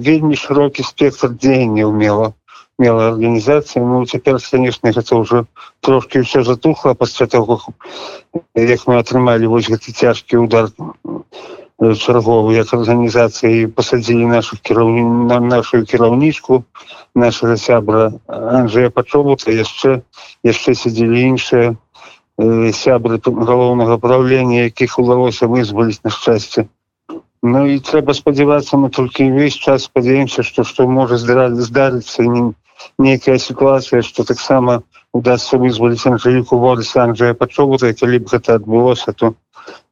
вельмі 0.00 0.36
шырокі 0.36 0.82
спектр 0.82 1.34
дзеяння 1.34 1.86
умела 1.86 2.34
мела 2.78 3.08
арганізацыя 3.10 3.82
ну 3.82 4.04
цяпер 4.06 4.38
конечно 4.50 4.92
гэта 4.94 5.18
ўжо 5.18 5.46
трошки 5.80 6.22
ўсё 6.22 6.46
затухла 6.46 6.94
пасля 6.94 7.26
того 7.26 7.58
як 8.54 8.86
мы 8.86 9.02
атрымалі 9.02 9.50
вось 9.50 9.66
гэты 9.66 9.90
цяжкі 9.90 10.46
удар 10.46 10.70
чарговы 11.78 12.54
як 12.54 12.70
арганізацыі 12.74 13.66
пасадзілі 13.74 14.30
наших 14.30 14.62
кіраўні 14.62 15.02
на 15.26 15.40
нашу 15.40 15.82
кіраўнічку 15.82 16.62
нашага 17.14 17.58
сябра 17.58 18.14
Анжея 18.26 18.94
пачобута 18.94 19.50
яшчэ 19.50 20.02
яшчэ 20.46 20.74
сядзелі 20.74 21.34
іншыя 21.34 21.74
сябры 22.78 23.18
галоўнага 23.26 23.98
правлення 23.98 24.70
якіх 24.70 24.98
удалося 25.02 25.50
вызваліць 25.50 26.02
на 26.06 26.10
шчасце 26.14 26.70
Ну 27.42 27.66
і 27.66 27.78
трэба 27.78 28.14
спадзявацца 28.14 28.76
мы 28.76 28.90
толькі 28.90 29.30
ўвесь 29.30 29.54
час 29.54 29.86
спадзяемся 29.86 30.42
што 30.42 30.64
што 30.66 30.88
можа 30.90 31.18
здарыцца 31.18 32.26
не 32.26 32.54
нейкая 32.98 33.38
сітуацыя 33.38 34.02
что 34.02 34.24
таксама 34.24 34.82
удастся 35.12 35.58
вызваліць 35.58 36.06
анжеліку 36.06 36.58
воды 36.58 36.84
Анджея 36.94 37.34
пачобута 37.34 37.94
калі 37.94 38.18
б 38.18 38.26
гэта 38.26 38.54
адбылося 38.58 39.12
то 39.12 39.34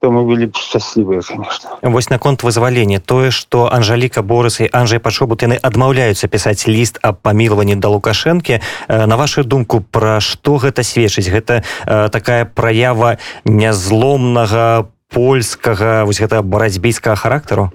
то 0.00 0.10
мы 0.10 0.24
былі 0.24 0.46
б 0.46 0.56
шчаслівыя 0.56 1.22
конечно 1.22 1.70
вось 1.82 2.10
наконт 2.10 2.42
вызвалення 2.42 3.00
тое 3.00 3.30
что 3.30 3.70
анжаліка 3.72 4.22
борыс 4.22 4.60
і 4.60 4.68
Анжай 4.72 4.98
пачобут 4.98 5.42
яны 5.42 5.58
адмаўляюцца 5.62 6.28
пісаць 6.28 6.66
ліст 6.66 6.98
аб 7.02 7.22
памілаванні 7.22 7.76
да 7.76 7.88
лукашэнкі 7.88 8.60
на 8.88 9.16
вашу 9.16 9.44
думку 9.44 9.80
пра 9.80 10.20
што 10.20 10.56
гэта 10.58 10.82
сведчыць 10.82 11.30
гэта 11.30 11.62
такая 11.86 12.44
праява 12.44 13.18
нязломнага 13.44 14.90
польскага 15.12 16.04
вось 16.04 16.20
гэта 16.20 16.42
барацьбійскага 16.42 17.16
характару? 17.16 17.70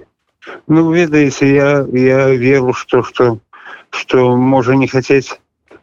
Ну 0.66 0.90
ведаеце 0.92 1.46
я 1.46 1.86
я 1.92 2.28
веру 2.34 2.72
что 2.72 3.02
что 3.02 3.38
что 3.90 4.36
можа 4.36 4.74
не 4.74 4.88
хацець 4.88 5.38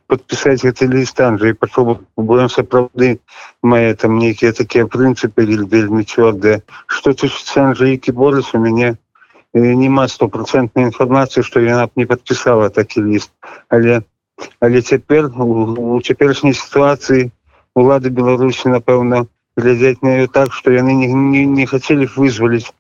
подпісаць 0.10 0.66
гэты 0.66 0.90
ліст 0.90 1.22
Анджей 1.22 1.54
пачаў 1.54 2.02
будем 2.18 2.50
сапраўды 2.50 3.20
мае 3.62 3.94
там 3.94 4.18
нейкія 4.18 4.52
такія 4.58 4.90
прынцыпы 4.90 5.46
вельмі 5.46 6.04
цвёрдыя. 6.04 6.62
Что 6.88 7.14
тычыцца 7.14 7.70
Анжейкі 7.70 8.12
борыс 8.18 8.54
у 8.54 8.62
мяне 8.64 8.98
няма 9.54 10.08
стопроцентнай 10.08 10.90
інфармацыі 10.90 11.46
што 11.46 11.62
яна 11.62 11.86
б 11.88 11.92
не 11.96 12.06
подпісала 12.10 12.70
такі 12.70 13.06
ліст. 13.06 13.32
Але 13.70 14.02
але 14.60 14.82
цяпер 14.82 15.30
у 15.36 16.02
цяперашняй 16.02 16.58
сітуацыі 16.58 17.30
улады 17.76 18.10
беларусі 18.10 18.74
напэўна 18.74 19.26
глядзяць 19.58 20.02
на 20.04 20.28
так 20.28 20.54
што 20.54 20.72
яны 20.72 20.94
не, 20.94 21.08
не, 21.08 21.46
не 21.46 21.66
хацелі 21.66 22.10
вызваліць 22.16 22.72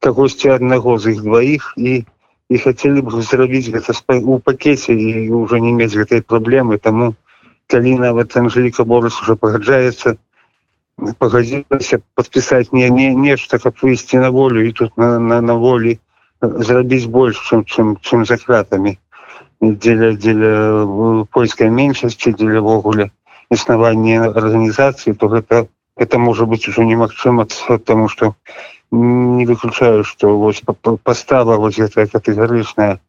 кагосьці 0.00 0.52
аднаго 0.56 0.98
з 0.98 1.16
іх 1.16 1.22
дваіх 1.22 1.72
і 1.76 2.04
і 2.48 2.58
хацелі 2.62 3.02
б 3.02 3.22
зрабіць 3.26 3.70
гэта 3.74 3.92
у 4.22 4.38
пакеце 4.38 4.94
і 4.94 5.30
ўжо 5.34 5.58
не 5.58 5.72
мець 5.74 5.98
гэтай 5.98 6.22
праблемы. 6.22 6.78
Таму 6.78 7.14
калі 7.66 7.98
нават 7.98 8.36
анжеліка 8.36 8.84
борыс 8.86 9.18
уже 9.22 9.34
пагаджаецца 9.34 10.14
пагадзілася 11.18 11.98
падпісаць 12.14 12.72
не 12.72 12.88
не 12.90 13.08
нешта 13.14 13.58
каб 13.58 13.74
выйсці 13.82 14.22
на 14.22 14.30
волю 14.30 14.64
і 14.68 14.72
тут 14.72 14.96
на, 14.96 15.18
на, 15.18 15.40
на 15.40 15.54
волі 15.54 15.98
зрабіць 16.40 17.10
больш 17.18 17.42
чым 17.48 17.64
чым 17.64 17.96
чым 18.00 18.24
за 18.24 18.38
кратамі. 18.40 18.96
Дзеля 19.60 20.12
дзеля 20.16 20.54
польскай 21.32 21.70
меншасці 21.70 22.32
дзелявогуле 22.32 23.10
існавання 23.50 24.32
арганізацыі 24.32 25.16
то 25.20 25.28
гэта 25.28 25.66
это 25.96 26.18
можа 26.18 26.46
быць 26.46 26.68
ужо 26.68 26.84
немагчыма 26.84 27.46
тому 27.84 28.08
что 28.08 28.34
не 28.90 29.46
выключаю 29.46 30.04
что 30.04 30.38
вось 30.38 30.62
постава 31.02 31.56
вот 31.56 31.74
гэтая 31.76 32.06
катэгарычная 32.06 33.00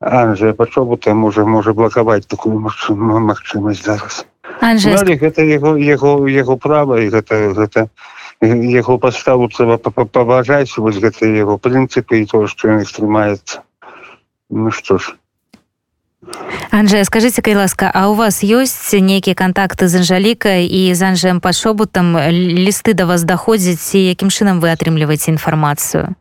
Анжа 0.00 0.52
пачобута 0.52 1.14
можа 1.14 1.44
можа 1.44 1.72
блакаваць 1.72 2.26
такую 2.26 2.60
магчымасць 2.60 3.84
зараз. 3.84 4.26
Гэта 4.60 5.42
яго 5.42 5.76
яго 5.76 6.28
яго 6.28 6.56
права 6.56 7.00
і 7.00 7.08
гэта 7.08 7.54
гэта 7.56 7.88
яго 8.40 8.98
паставу 8.98 9.48
трэба 9.48 9.78
паважаць 9.78 10.76
вось 10.76 10.98
гэта 11.00 11.26
яго 11.26 11.56
прынцыпы 11.58 12.20
і 12.20 12.26
то 12.26 12.46
што 12.46 12.68
ён 12.68 12.84
стрымаецца 12.84 13.62
Ну 14.50 14.70
што 14.70 14.98
ж 14.98 15.16
Анжея 16.70 17.04
скажите 17.04 17.42
кай 17.42 17.54
ласка 17.54 17.90
а 17.94 18.08
у 18.10 18.14
вас 18.14 18.42
ёсць 18.42 18.92
нейкія 18.92 19.34
контакты 19.34 19.88
з 19.88 20.02
анжалікай 20.02 20.66
і 20.66 20.94
з 20.94 21.02
анжаем 21.02 21.40
пашобутам 21.40 22.16
лісты 22.30 22.94
да 22.94 23.06
вас 23.06 23.24
даходзяць 23.24 23.94
і 23.94 24.04
якім 24.10 24.28
чынам 24.28 24.60
вы 24.60 24.72
атрымліваеце 24.72 25.30
інфармацыю 25.30 26.14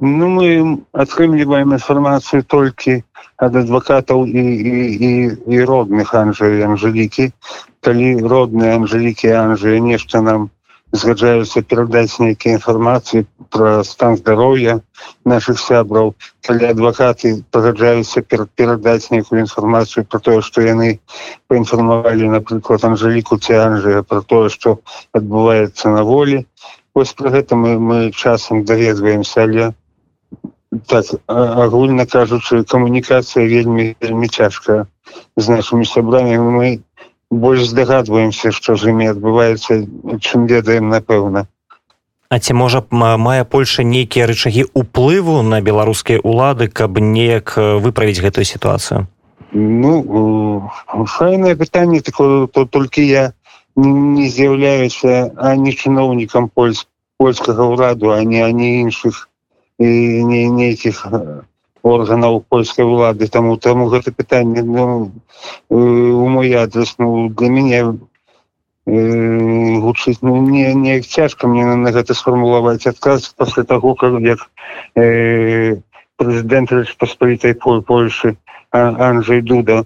Ну 0.00 0.28
мы 0.32 0.80
атрымліваем 0.92 1.76
інфармацыю 1.76 2.42
толькі 2.42 3.04
ад 3.36 3.56
адвакатаў 3.56 4.24
і, 4.26 4.40
і, 4.40 4.76
і, 4.96 5.10
і 5.52 5.64
родных 5.64 6.14
анжа 6.14 6.48
анжалікі 6.64 7.32
калі 7.80 8.08
родныя 8.24 8.76
анжалікі 8.80 9.28
анжы 9.32 9.80
нешта 9.80 10.20
нам 10.20 10.48
згаджаюцца 10.92 11.62
перадаць 11.62 12.18
нейкія 12.18 12.58
інфармацыі 12.58 13.26
пра 13.54 13.82
стан 13.86 14.16
здароўя 14.18 14.80
наших 15.32 15.60
сябраў 15.62 16.14
калі 16.46 16.66
адвакаты 16.70 17.32
пагаджаюцца 17.54 18.22
пер 18.26 18.46
перадаць 18.58 19.10
нейкую 19.14 19.40
інфармацыю 19.46 20.04
про 20.04 20.20
тое 20.28 20.40
што 20.42 20.66
яны 20.66 20.98
паінфармавалі 21.46 22.30
напрыклад 22.34 22.84
анжеліку 22.90 23.38
ціанжыя 23.38 24.02
про 24.02 24.22
тое 24.22 24.48
што 24.50 24.78
адбываецца 25.14 25.94
на 25.94 26.02
волі 26.10 26.44
вось 26.94 27.14
про 27.14 27.30
гэта 27.30 27.54
мы 27.54 27.78
мы 27.78 28.10
часам 28.10 28.64
даведваемся 28.64 29.46
але 29.46 29.72
так 30.86 31.06
агульна 31.26 32.06
кажучы 32.06 32.64
камунікацыя 32.64 33.46
вельмі 33.46 33.94
вельмі 34.00 34.28
цяжкая 34.28 34.86
з 35.36 35.48
нашими 35.48 35.84
сябрамі 35.84 36.38
мы 36.38 36.68
больш 37.30 37.70
здагадваемся 37.70 38.50
што 38.50 38.76
з 38.76 38.90
імі 38.90 39.14
адбываецца 39.14 39.86
чым 40.18 40.46
ведаем 40.50 40.90
напэўна. 40.90 41.46
А 42.30 42.38
ці 42.38 42.54
можа 42.54 42.82
мае 42.90 43.42
Польша 43.44 43.82
нейкія 43.82 44.26
рычагі 44.30 44.66
ўплыву 44.74 45.42
на 45.42 45.58
беларускія 45.60 46.22
улады 46.22 46.68
каб 46.68 46.98
неяк 46.98 47.54
выправіць 47.56 48.22
гэтую 48.22 48.46
сітуацыю? 48.46 49.06
Ну 49.52 50.70
файнае 51.06 51.56
пытанне 51.58 52.00
такое 52.00 52.46
то 52.46 52.66
толькі 52.66 53.02
я 53.06 53.32
не 53.76 54.28
з'яўляюся 54.28 55.34
ані 55.38 55.74
чыноўнікам 55.74 56.50
польск 56.54 56.86
польскага 57.18 57.66
ўраду 57.66 58.14
а 58.14 58.22
не 58.24 58.42
ані 58.46 58.80
іншых 58.82 59.28
і 59.78 59.88
не 60.24 60.46
нейкіх 60.50 61.06
органаў 61.82 62.44
польскай 62.48 62.84
улады. 62.84 63.28
Таму 63.28 63.56
таму 63.56 63.88
гэта 63.88 64.12
пытанне 64.12 64.62
ну, 64.62 65.12
у 65.68 66.28
мой 66.28 66.52
адрес 66.54 66.94
ну 66.98 67.28
для 67.28 67.48
мяне 67.48 67.98
гучыць 68.86 70.18
ну, 70.22 70.40
не 70.46 70.74
неяк 70.74 71.06
цяжка 71.06 71.46
мне 71.46 71.64
на, 71.64 71.76
на 71.76 71.92
гэта 71.92 72.14
сфармулаваць 72.14 72.86
адказ 72.86 73.28
пасля 73.36 73.64
таго 73.64 73.94
как 73.94 74.20
як 74.20 74.50
э, 74.96 75.76
прэзідэнт 76.16 76.96
паспалітай 76.98 77.54
пол 77.54 77.82
польшы 77.82 78.36
Анджей 78.72 79.42
дуда 79.42 79.84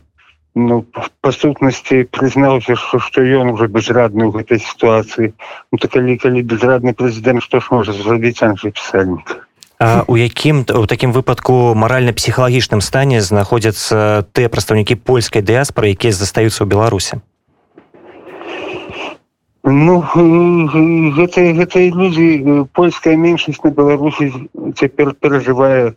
ну 0.55 0.85
па 1.21 1.33
сутнасці 1.33 2.05
прызнаўся 2.15 2.77
што 2.79 2.99
што 2.99 3.23
ён 3.23 3.51
уже 3.55 3.67
безрадны 3.67 4.31
ў 4.31 4.39
гэтай 4.39 4.63
сітуацыі. 4.63 5.35
Ну, 5.73 5.79
то 5.79 5.89
калі 5.91 6.17
калі 6.17 6.43
безрадны 6.43 6.95
прэзідэнт 6.95 7.43
што 7.43 7.61
ж 7.61 7.75
можа 7.75 7.93
зрабіць 7.93 8.43
Анджей 8.43 8.71
пісальнік 8.71 9.43
у 9.81 10.17
якім 10.17 10.65
у 10.71 10.87
такім 10.87 11.13
выпадку 11.13 11.75
маральна-псіхалагічным 11.75 12.81
стане 12.81 13.21
знаходзяцца 13.21 14.25
тыя 14.33 14.49
прадстаўнікі 14.49 14.95
польскай 14.95 15.43
дыаспоры 15.43 15.91
якія 15.91 16.13
застаюцца 16.15 16.63
ў 16.63 16.71
беларусе 16.71 17.19
ну 19.65 20.01
гэтыя 21.19 21.57
гэтыя 21.59 21.91
людзі 21.91 22.67
польская 22.73 23.17
меншасць 23.17 23.65
на 23.65 23.71
беларусі 23.75 24.31
цяпер 24.79 25.15
перажывае 25.19 25.95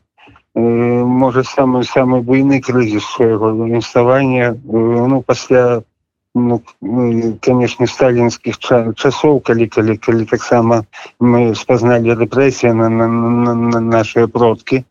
можа 0.55 1.43
самы 1.43 1.83
самы 1.83 2.21
буйны 2.21 2.61
крызіс 2.61 3.05
свайго 3.13 3.53
інставання 3.67 4.55
ну 4.65 5.21
пасля 5.21 5.83
ну, 6.37 6.61
конечно 7.41 7.87
сталінскіх 7.87 8.59
часоў 8.95 9.41
калі 9.41 9.67
калі 9.67 9.97
калі 9.97 10.25
таксама 10.25 10.83
мы 11.19 11.55
спазналі 11.55 12.17
рэпрэсія 12.21 12.73
на, 12.73 12.89
на, 12.89 13.07
на, 13.07 13.53
на 13.53 13.79
наши 13.81 14.27
продкі 14.27 14.83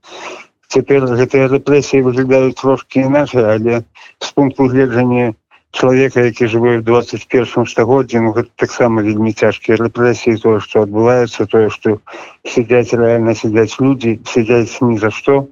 цяпер 0.68 1.06
гэтыя 1.06 1.48
рэпрэсіі 1.54 2.04
выглядаюць 2.06 2.60
трошки 2.60 3.06
іначай 3.06 3.44
але 3.56 3.82
з 4.18 4.30
пункту 4.34 4.68
гледжання 4.72 5.34
чалавека 5.76 6.24
які 6.24 6.46
жыве 6.46 6.78
в 6.78 6.84
21 6.84 7.66
стагоддзе 7.66 8.20
ну, 8.20 8.32
гэта 8.32 8.50
таксама 8.56 9.02
вельмі 9.02 9.32
цяжкія 9.32 9.76
рэпрэсіі 9.82 10.40
тое 10.42 10.60
што 10.64 10.86
адбываецца 10.86 11.46
тое 11.52 11.68
што 11.70 11.98
сядзяць 12.44 12.96
рэальна 12.96 13.34
сядзяць 13.34 13.76
людзі 13.80 14.18
сядзяць 14.24 14.80
ні 14.80 14.98
за 14.98 15.10
што 15.10 15.46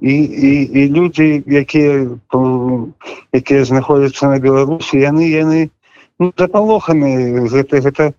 і, 0.00 0.14
і, 0.24 0.52
і 0.62 0.80
людзі 0.94 1.42
якія 1.46 2.18
якія 3.32 3.64
знаходзяцца 3.64 4.28
на 4.28 4.38
беларусі 4.38 5.00
яны 5.02 5.26
яны 5.26 5.70
ну, 6.18 6.32
запалоханы 6.38 7.48
гэта 7.50 7.82
гэта 7.82 8.12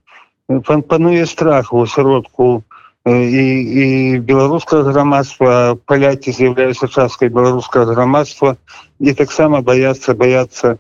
пан 0.66 0.82
пануе 0.82 1.26
страх 1.26 1.74
у 1.74 1.84
асяродку 1.84 2.64
і, 3.06 3.46
і 3.84 3.86
беларускага 4.20 4.92
грамадства 4.92 5.78
палякі 5.86 6.36
з'яўляюцца 6.36 6.92
часткай 6.92 7.30
беларускага 7.30 7.94
грамадства 7.94 8.58
і 9.00 9.14
таксама 9.14 9.62
баяцца 9.62 10.14
баяцца 10.14 10.78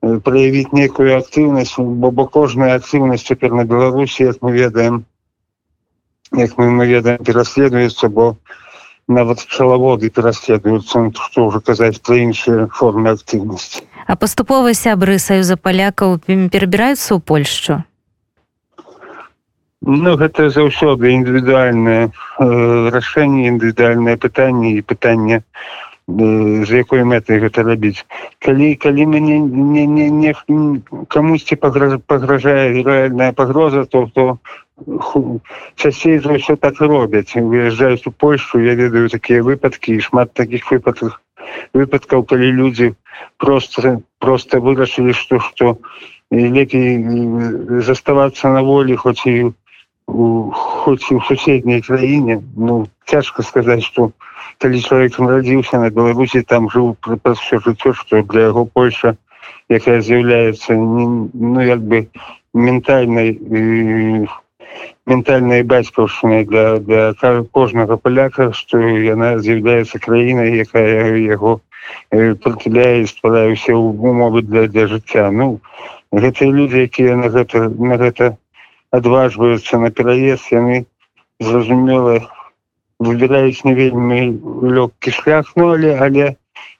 праявіць 0.00 0.70
некую 0.72 1.16
актыўнасць 1.18 1.74
бо 1.78 2.10
бо 2.10 2.26
кожная 2.26 2.76
актыўнасць 2.78 3.26
цяпер 3.26 3.52
на 3.52 3.64
беларусі 3.64 4.30
як 4.30 4.38
мы 4.42 4.52
ведаем 4.52 5.04
як 6.32 6.58
мы 6.58 6.70
мы 6.70 6.86
ведаем 6.86 7.24
пераследуецца 7.24 8.08
бо 8.08 8.36
нават 9.08 9.42
пчалаводы 9.46 10.10
пераследуюцца 10.10 11.10
што 11.14 11.48
ўжо 11.48 11.60
казаць 11.60 12.02
пра 12.02 12.18
іншыя 12.26 12.66
формы 12.74 13.14
актыўнасці 13.14 13.86
а 14.06 14.16
паступова 14.16 14.74
сябры 14.74 15.18
саюза 15.22 15.56
палякаў 15.56 16.18
перабіраюцца 16.26 17.14
ў 17.14 17.20
польшчу 17.22 17.82
ну 19.86 20.16
гэта 20.18 20.50
заўсёды 20.50 21.14
індывідуальнае 21.14 22.10
э, 22.10 22.90
рашэнне 22.90 23.46
індывідуальнае 23.54 24.16
пытанне 24.18 24.78
і 24.78 24.82
пытанне 24.82 25.42
з 26.08 26.70
якой 26.70 27.02
мэтай 27.02 27.42
гэта 27.42 27.62
рабіць 27.66 28.06
калі 28.38 28.74
калі 28.78 29.06
мяне 29.10 29.38
не 29.42 29.86
не 29.86 30.06
не 30.10 30.34
камусьці 31.10 31.58
пагражае 31.58 32.82
рэальная 32.86 33.32
пагроза 33.32 33.86
то 33.86 34.06
то 34.14 34.38
часцей 35.76 36.18
за 36.20 36.36
ўсё 36.36 36.56
так 36.56 36.80
робяць. 36.80 37.32
Выязджаюць 37.32 38.06
у 38.06 38.12
польшу 38.12 38.60
я 38.60 38.74
ведаю 38.76 39.08
такія 39.08 39.42
выпадкі 39.42 39.96
і 39.96 40.04
шмат 40.04 40.32
таких 40.36 40.68
выпадках 40.70 41.20
выпадкаў 41.72 42.24
калі 42.28 42.52
людзі 42.52 42.92
просто 43.38 44.02
просто 44.18 44.60
вырашылі 44.60 45.14
што 45.16 45.40
што 45.40 45.78
лепей 46.30 47.00
заставацца 47.80 48.52
на 48.52 48.62
волі 48.62 48.96
хоць 48.96 49.24
і 49.24 49.52
хоць 50.06 51.06
і 51.08 51.14
ў 51.16 51.20
суседняй 51.24 51.80
краіне. 51.80 52.42
Ну 52.56 52.86
цяжка 53.08 53.42
сказаць 53.42 53.82
што 53.82 54.12
калі 54.58 54.80
чалавек 54.80 55.18
нарадзіўся 55.18 55.80
на 55.80 55.90
беларусі 55.90 56.42
там 56.42 56.68
жыў 56.68 56.96
все 57.00 57.58
жыццё 57.64 57.92
што 57.96 58.22
для 58.22 58.52
яго 58.52 58.68
польша 58.68 59.16
якая 59.72 60.00
з'яўляецца 60.00 60.76
ну 60.76 61.60
як 61.64 61.80
бы 61.80 62.08
ментальнай 62.54 63.32
і 63.32 64.26
ментальнай 65.06 65.62
бацькаўшчынай 65.62 66.44
для 66.50 66.78
для 66.78 67.02
кожнага 67.58 67.96
паляка 67.96 68.50
што 68.60 68.80
яна 68.80 69.38
з'яўляецца 69.38 70.02
краінай 70.06 70.56
якая 70.64 71.16
яго 71.20 71.60
прытуляе 72.10 73.06
стварае 73.06 73.46
ўсе 73.52 73.74
умовы 73.74 74.42
для 74.42 74.66
для 74.72 74.86
жыцця 74.92 75.30
ну 75.30 75.48
гэтыя 76.12 76.50
людзі 76.58 76.86
якія 76.88 77.16
на 77.22 77.30
гэта 77.36 77.68
на 77.90 77.98
гэта 78.02 78.34
адважваюцца 78.98 79.78
на 79.84 79.90
пераезд 79.90 80.50
яны 80.52 80.86
зразумела 81.40 82.18
выбіраюць 82.98 83.64
не 83.68 83.74
вельмі 83.74 84.20
лёгкі 84.78 85.14
шлях 85.20 85.52
ну 85.56 85.70
але 85.76 85.94
але 86.08 86.34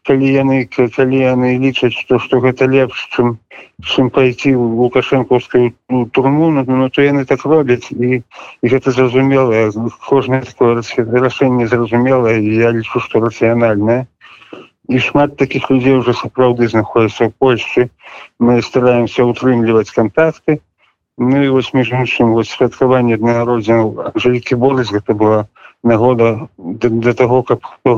калі 0.06 0.28
яны 0.32 0.56
калі 0.70 1.18
яны 1.20 1.50
лічаць 1.62 1.94
што 1.94 2.18
што 2.22 2.40
гэта 2.44 2.68
лепш 2.70 3.06
чым 3.14 3.36
чым 3.84 4.10
пайти 4.10 4.54
у 4.54 4.66
лукашэнкаўскую 4.80 5.74
турму 6.16 6.50
ну, 6.50 6.64
ну 6.66 6.88
то 6.90 7.02
яны 7.02 7.24
так 7.24 7.44
робяць. 7.44 7.90
І, 7.92 8.22
і 8.62 8.66
гэта 8.66 8.90
зразумелае. 8.90 9.72
Кожнае 10.08 10.42
такое 10.42 10.80
рашэнне 10.80 11.66
зразумелае 11.66 12.38
я 12.40 12.70
лічу 12.70 13.00
што 13.00 13.20
рацыянальнае. 13.20 14.06
І 14.88 14.98
шмат 15.02 15.36
таких 15.36 15.70
людзей 15.70 15.98
уже 15.98 16.14
сапраўды 16.14 16.68
знаходзіцца 16.68 17.26
ў 17.26 17.32
польшчы. 17.38 17.90
Мы 18.38 18.62
стараемся 18.62 19.26
утрымліваць 19.26 19.90
контакты 19.90 20.60
Ну 21.18 21.42
і 21.42 21.48
вось 21.48 21.72
між 21.74 21.92
іншым 21.92 22.32
вось 22.36 22.50
святкаванне 22.52 23.16
дня 23.16 23.40
народзіна 23.40 24.12
жалікі 24.20 24.60
боласць 24.60 24.92
гэта 24.92 25.16
была 25.16 25.46
нагода 25.82 26.48
для 26.58 27.14
таго 27.16 27.42
каб 27.42 27.64
хто 27.64 27.94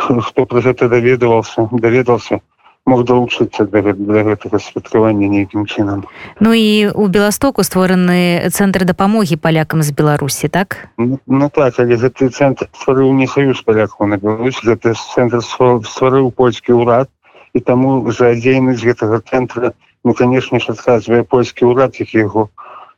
хто 0.00 0.46
пра 0.46 0.64
гэта 0.64 0.88
даведаваўся 0.88 1.68
даведаўся 1.72 2.40
мог 2.86 3.04
далучыцца 3.04 3.66
да, 3.68 3.82
да 3.92 4.22
гэтага 4.24 4.58
святкавання 4.58 5.28
нейкім 5.28 5.66
чынам 5.66 6.04
Ну 6.40 6.52
і 6.56 6.90
у 6.94 7.06
беластоку 7.06 7.62
створаны 7.62 8.48
цэнтр 8.50 8.84
дапамогі 8.84 9.36
палякам 9.36 9.82
з 9.82 9.92
беларусі 9.92 10.48
так? 10.48 10.88
Ну, 10.98 11.20
ну 11.26 11.50
так 11.52 11.78
але 11.78 11.96
гэты 12.00 12.30
цэнтр 12.32 12.72
стварыў 12.72 13.12
не 13.12 13.28
саюз 13.28 13.62
палякаў 13.62 14.08
на 14.08 14.16
беларусі 14.16 14.64
гэты 14.72 14.96
цэнтр 14.96 15.44
стварыў 15.44 16.32
польскі 16.32 16.80
ўрад 16.80 17.08
і 17.54 17.60
таму 17.60 18.10
за 18.10 18.34
дзейнасць 18.34 18.82
гэтага 18.82 19.20
цэнтра 19.20 19.72
ну 20.04 20.14
канешне 20.14 20.58
ж 20.58 20.72
адказвае 20.72 21.22
польскі 21.22 21.68
ўрад 21.70 22.00
які 22.00 22.24
яго 22.24 22.48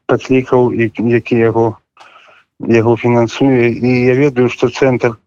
падклікаў 0.07 0.71
і 0.73 0.91
які 1.19 1.37
яго 1.37 1.67
яго 2.63 2.97
фінансуе 2.97 3.75
і 3.75 3.91
я 4.07 4.15
ведаю 4.15 4.49
што 4.49 4.71
цэнтр 4.71 5.19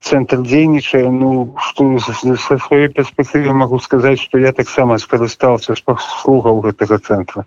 центр 0.00 0.42
дзейнічае 0.42 1.06
ну 1.10 1.54
что 1.68 1.86
со 1.98 2.58
сваёй 2.58 2.88
перспектывы 2.88 3.52
могу 3.52 3.78
сказаць 3.78 4.18
что 4.20 4.38
я 4.38 4.52
таксама 4.52 4.98
скарыстаўся 4.98 5.74
з 5.74 5.82
паслугаў 5.84 6.60
гэтага 6.66 6.98
центра 6.98 7.46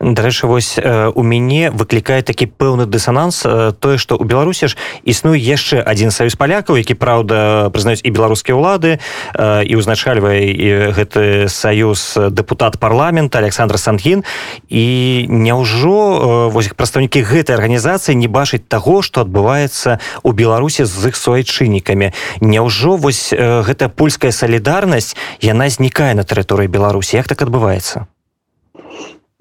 дарэчы 0.00 0.46
вось 0.46 0.78
у 0.78 1.22
мяне 1.22 1.70
выклікае 1.70 2.22
такі 2.22 2.46
пэўны 2.46 2.86
дысананс 2.86 3.44
тое 3.78 3.96
што 3.98 4.16
у 4.16 4.24
беларусі 4.24 4.72
ж 4.72 4.76
існуе 5.04 5.38
яшчэ 5.38 5.82
адзін 5.82 6.10
саюз 6.10 6.34
палякаў 6.34 6.80
які 6.80 6.94
праўда 6.94 7.68
прызнаюць 7.70 8.02
і 8.02 8.10
беларускія 8.10 8.56
ўлады 8.56 8.98
і 9.38 9.72
ўзначальвае 9.76 10.92
гэты 10.96 11.48
саюз 11.48 12.18
депутат 12.30 12.78
парламента 12.78 13.38
александр 13.38 13.78
сангін. 13.78 14.24
І 14.68 15.26
няўжо 15.28 16.50
вось 16.52 16.72
прадстаўнікі 16.76 17.22
гэтай 17.22 17.56
арганізацыі 17.56 18.16
не 18.16 18.28
бачыць 18.28 18.64
таго 18.68 19.02
што 19.02 19.22
адбываецца 19.22 19.98
у 20.22 20.32
беларусі 20.32 20.84
з 20.84 21.12
іх 21.12 21.16
суайчыннікамі? 21.16 22.12
Няўжо 22.40 22.96
вось 22.96 23.32
гэтая 23.32 23.88
польская 23.88 24.32
салідарнасць 24.32 25.16
яна 25.40 25.68
знікае 25.68 26.14
на 26.14 26.24
тэрыторыі 26.24 26.68
беларусі? 26.68 27.16
Як 27.16 27.28
так 27.28 27.42
адбываецца 27.42 28.11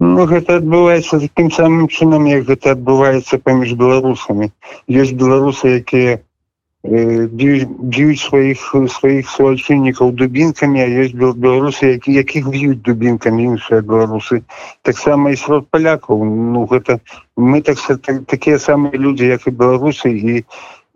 Ну, 0.01 0.23
гэта 0.25 0.55
адбываецца 0.57 1.19
такім 1.21 1.51
самым 1.53 1.85
чынам 1.85 2.23
як 2.25 2.47
гэта 2.49 2.71
адбываецца 2.73 3.37
паміж 3.37 3.73
беларусамі. 3.77 4.47
Ёсць 4.89 5.13
беларусы 5.13 5.77
якія 5.77 6.15
э, 6.17 7.27
б'юць 7.29 8.17
сваіх 8.23 8.63
сваіх 8.95 9.29
суайчыннікаў 9.29 10.15
дубінкамі 10.17 10.81
а 10.81 10.87
ёсць 11.05 11.13
беларусы 11.13 11.93
які 11.93 12.17
якіх 12.17 12.49
б'юць 12.49 12.81
дубінкамі 12.81 13.45
іншыя 13.53 13.85
беларусы. 13.85 14.41
Таксама 14.81 15.37
і 15.37 15.37
срод 15.37 15.69
палякаў. 15.69 16.25
Ну 16.25 16.65
гэта 16.65 16.97
мы 17.37 17.61
так, 17.61 17.77
так 18.01 18.25
такія 18.25 18.57
самыя 18.57 18.97
людзі 18.97 19.29
як 19.29 19.45
і 19.45 19.53
беларусы 19.53 20.17
і 20.17 20.41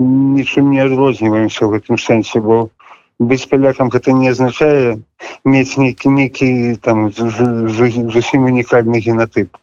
нічым 0.02 0.74
не 0.74 0.82
адрозніваемся 0.82 1.70
ў 1.70 1.78
гэтым 1.78 2.02
сэнсе 2.02 2.42
бо 2.42 2.74
быць 3.20 3.48
палякам 3.50 3.90
гэта 3.90 4.12
не 4.12 4.30
азначае 4.30 5.00
мець 5.46 5.78
нейкі 5.78 6.10
нейкі 6.10 6.50
там 6.82 7.12
зусім 7.12 8.50
унікальны 8.52 9.00
генатып 9.00 9.56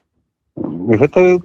гэта 0.56 1.40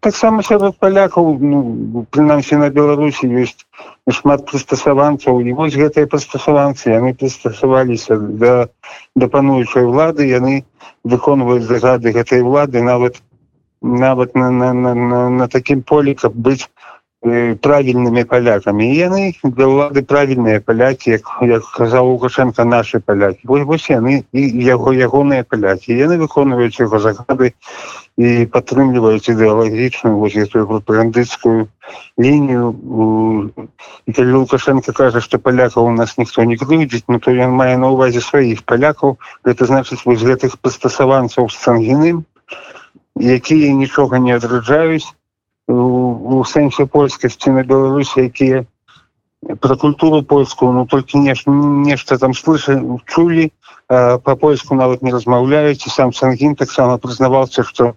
таксама 0.00 0.42
сярод 0.42 0.78
палякаў 0.78 1.38
ну, 1.40 2.06
прынамсі 2.10 2.58
на 2.62 2.70
беларусі 2.70 3.26
ёсць 3.42 3.66
шмат 4.10 4.46
прыстасаванцаў 4.50 5.40
і 5.46 5.52
вось 5.58 5.78
гэтыя 5.78 6.06
прыстасаванцы 6.06 6.90
яны 6.90 7.14
прыстасаваліся 7.14 8.18
да 8.18 8.68
да 9.14 9.28
пануючай 9.28 9.86
улады 9.86 10.26
яны 10.26 10.64
выконваюць 11.04 11.66
загады 11.66 12.12
гэтай 12.12 12.42
улады 12.42 12.82
нават 12.82 13.22
нават 13.82 14.34
на, 14.34 14.50
на, 14.50 14.72
на, 14.72 14.94
на, 14.94 15.28
на 15.30 15.48
такім 15.48 15.82
полі 15.82 16.14
каб 16.14 16.34
быць 16.34 16.66
правільнымі 17.22 18.24
палякамі 18.26 18.86
яны 18.98 19.30
для 19.44 19.66
ўлады 19.70 20.02
правільныя 20.02 20.58
палякі 20.58 21.14
як, 21.14 21.30
як 21.46 21.62
казаў 21.62 22.18
лукашенко 22.18 22.64
наши 22.64 22.98
палякі 22.98 23.46
вось, 23.46 23.62
вось 23.62 23.86
яны 23.90 24.26
і 24.32 24.42
яго 24.66 24.90
ягоныя 24.90 25.46
палякі 25.46 25.94
яны 25.94 26.18
выконваюць 26.18 26.82
яго 26.82 26.98
загады 26.98 27.54
і 28.18 28.46
падтрымліваюць 28.50 29.30
ідэалагічную 29.30 30.18
вось 30.18 30.34
эту 30.34 30.66
прапагандыцкую 30.66 31.70
лінію 32.18 32.74
і 34.06 34.12
калі 34.12 34.32
лукашенко 34.42 34.90
кажа 34.90 35.22
што 35.22 35.38
палякаў 35.38 35.86
у 35.86 35.94
нас 35.94 36.18
ніхто 36.18 36.42
не 36.42 36.58
крыўдзіць 36.58 37.06
ну 37.06 37.22
то 37.22 37.30
ён 37.30 37.54
мае 37.54 37.78
на 37.78 37.94
увазе 37.94 38.18
сваіх 38.18 38.66
палякаў 38.66 39.14
гэта 39.46 39.70
значыць 39.70 40.02
вось 40.02 40.26
гэтых 40.26 40.58
прыстасаванцаў 40.58 41.54
з 41.54 41.54
цангіным 41.54 42.26
якія 43.14 43.70
нічога 43.78 44.18
не 44.18 44.34
адраджаюць 44.34 45.06
у 45.72 46.44
сэнсе 46.44 46.86
польскасці 46.86 47.50
на 47.50 47.62
беларусі 47.62 48.28
якія 48.28 48.64
про 49.60 49.76
культуру 49.76 50.22
польскую 50.22 50.72
ну 50.72 50.86
только 50.86 51.18
не 51.18 51.34
нешта 51.46 52.18
там 52.18 52.34
слыша 52.34 52.80
чулі 53.06 53.52
по-польску 53.88 54.74
нават 54.74 55.02
не 55.02 55.12
размаўляюць 55.12 55.86
і 55.86 55.90
сам 55.90 56.12
сангін 56.12 56.54
таксама 56.54 56.98
прызнаваўся 56.98 57.64
что 57.64 57.94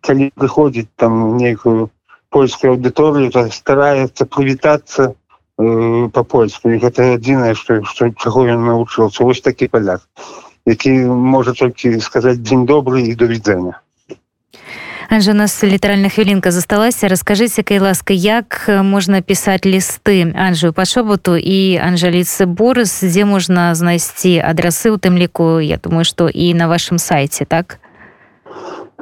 калі 0.00 0.32
прыходзіць 0.34 0.88
там 0.96 1.36
нейкую 1.36 1.90
польскую 2.30 2.74
аўдыторыю 2.74 3.30
то 3.30 3.48
стараецца 3.50 4.26
прывітацца 4.26 5.14
э, 5.58 6.08
по-польску 6.12 6.70
і 6.70 6.78
гэта 6.78 7.14
адзінае 7.14 7.54
что 7.54 7.82
что 7.84 8.10
чаго 8.10 8.46
ён 8.46 8.64
навучыўся. 8.64 9.24
Вось 9.24 9.40
такі 9.40 9.68
паляк 9.68 10.02
які 10.66 10.90
можа 11.08 11.52
толькі 11.52 12.00
сказаць 12.00 12.42
дзень 12.42 12.66
добрый 12.66 13.08
і 13.10 13.14
до 13.14 13.26
відзення 13.26 13.80
Анжа, 15.12 15.30
у 15.32 15.34
нас 15.34 15.64
літаральна 15.64 16.08
хвілінка 16.08 16.50
засталася 16.54 17.08
расскажыце 17.10 17.64
кай 17.66 17.82
ласка 17.82 18.14
як 18.14 18.70
можна 18.70 19.18
пісаць 19.26 19.66
лісты 19.66 20.30
Анжую 20.38 20.70
пашобуту 20.70 21.34
і 21.34 21.82
анжаліцы 21.82 22.46
борыс 22.46 22.94
дзе 23.02 23.26
можна 23.26 23.74
знайсці 23.74 24.38
адрасы 24.38 24.94
у 24.94 25.02
тым 25.02 25.18
ліку 25.18 25.58
Я 25.58 25.82
думаю 25.82 26.06
што 26.06 26.30
і 26.30 26.54
на 26.54 26.70
вашым 26.70 27.02
сайце 27.02 27.42
так? 27.42 27.82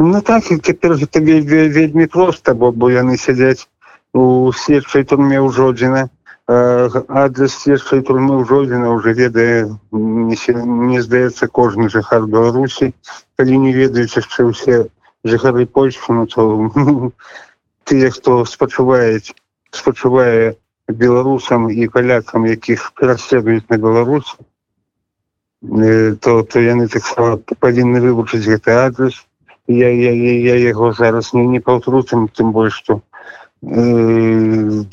Ну 0.00 0.24
так 0.24 0.48
цяпер 0.48 0.96
вельмі 0.96 2.06
проста 2.06 2.54
бо 2.54 2.72
бо 2.72 2.88
яны 2.88 3.20
сядзяць 3.20 3.68
у 4.16 4.48
следчай 4.56 5.04
турме 5.04 5.44
ўжодзіна 5.44 6.08
адрес 6.48 7.52
следчай 7.52 8.00
турмы 8.00 8.40
ўжодзіна 8.40 8.96
уже 8.96 9.12
ведае 9.12 9.76
не, 9.92 10.36
не 10.88 11.04
здаецца 11.04 11.52
кожны 11.52 11.92
жыхар 11.92 12.24
беларусі 12.24 12.96
калі 13.36 13.58
не 13.60 13.76
ведаюць 13.76 14.16
яшчэ 14.16 14.48
ўсе 14.48 14.88
жыхары 15.24 15.66
польши 15.66 16.12
ну 16.12 16.26
то 16.26 16.70
тыя 17.84 18.10
хто 18.10 18.44
спачуваюць 18.44 19.34
спачувае 19.70 20.56
беларусам 20.88 21.70
і 21.70 21.88
палякам 21.88 22.46
якіх 22.46 22.92
пераследуюць 23.00 23.68
на 23.68 23.76
беларус 23.76 24.36
то 26.20 26.42
то 26.42 26.60
яны 26.60 26.88
таксама 26.88 27.38
павінны 27.58 28.00
вывучыць 28.00 28.46
гэты 28.46 28.70
адрес. 28.70 29.26
Я 29.66 29.90
я, 29.90 30.12
я, 30.12 30.32
я 30.32 30.54
яго 30.56 30.92
зараз 30.92 31.34
не 31.34 31.44
не 31.46 31.60
паўтрутым 31.60 32.28
тым 32.28 32.52
больш 32.52 32.78
што 32.78 33.02
э, 33.62 34.84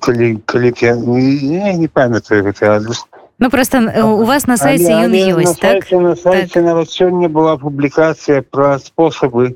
калі 0.00 0.28
калі 0.46 0.72
я, 0.80 0.94
я 0.94 1.72
не 1.72 1.88
памятаю 1.88 2.44
гэты 2.44 2.66
адрес 2.66 3.06
Ну 3.38 3.50
просто 3.50 4.04
у 4.04 4.24
вас 4.24 4.46
на 4.46 4.56
сайте 4.56 4.90
ён 4.90 5.14
ёсць 5.14 5.60
так? 5.62 5.90
на 5.92 6.16
сайте 6.16 6.54
так. 6.54 6.64
нават 6.64 6.90
сёння 6.90 7.28
была 7.28 7.56
публікацыя 7.56 8.42
пра 8.42 8.78
спосабы 8.82 9.54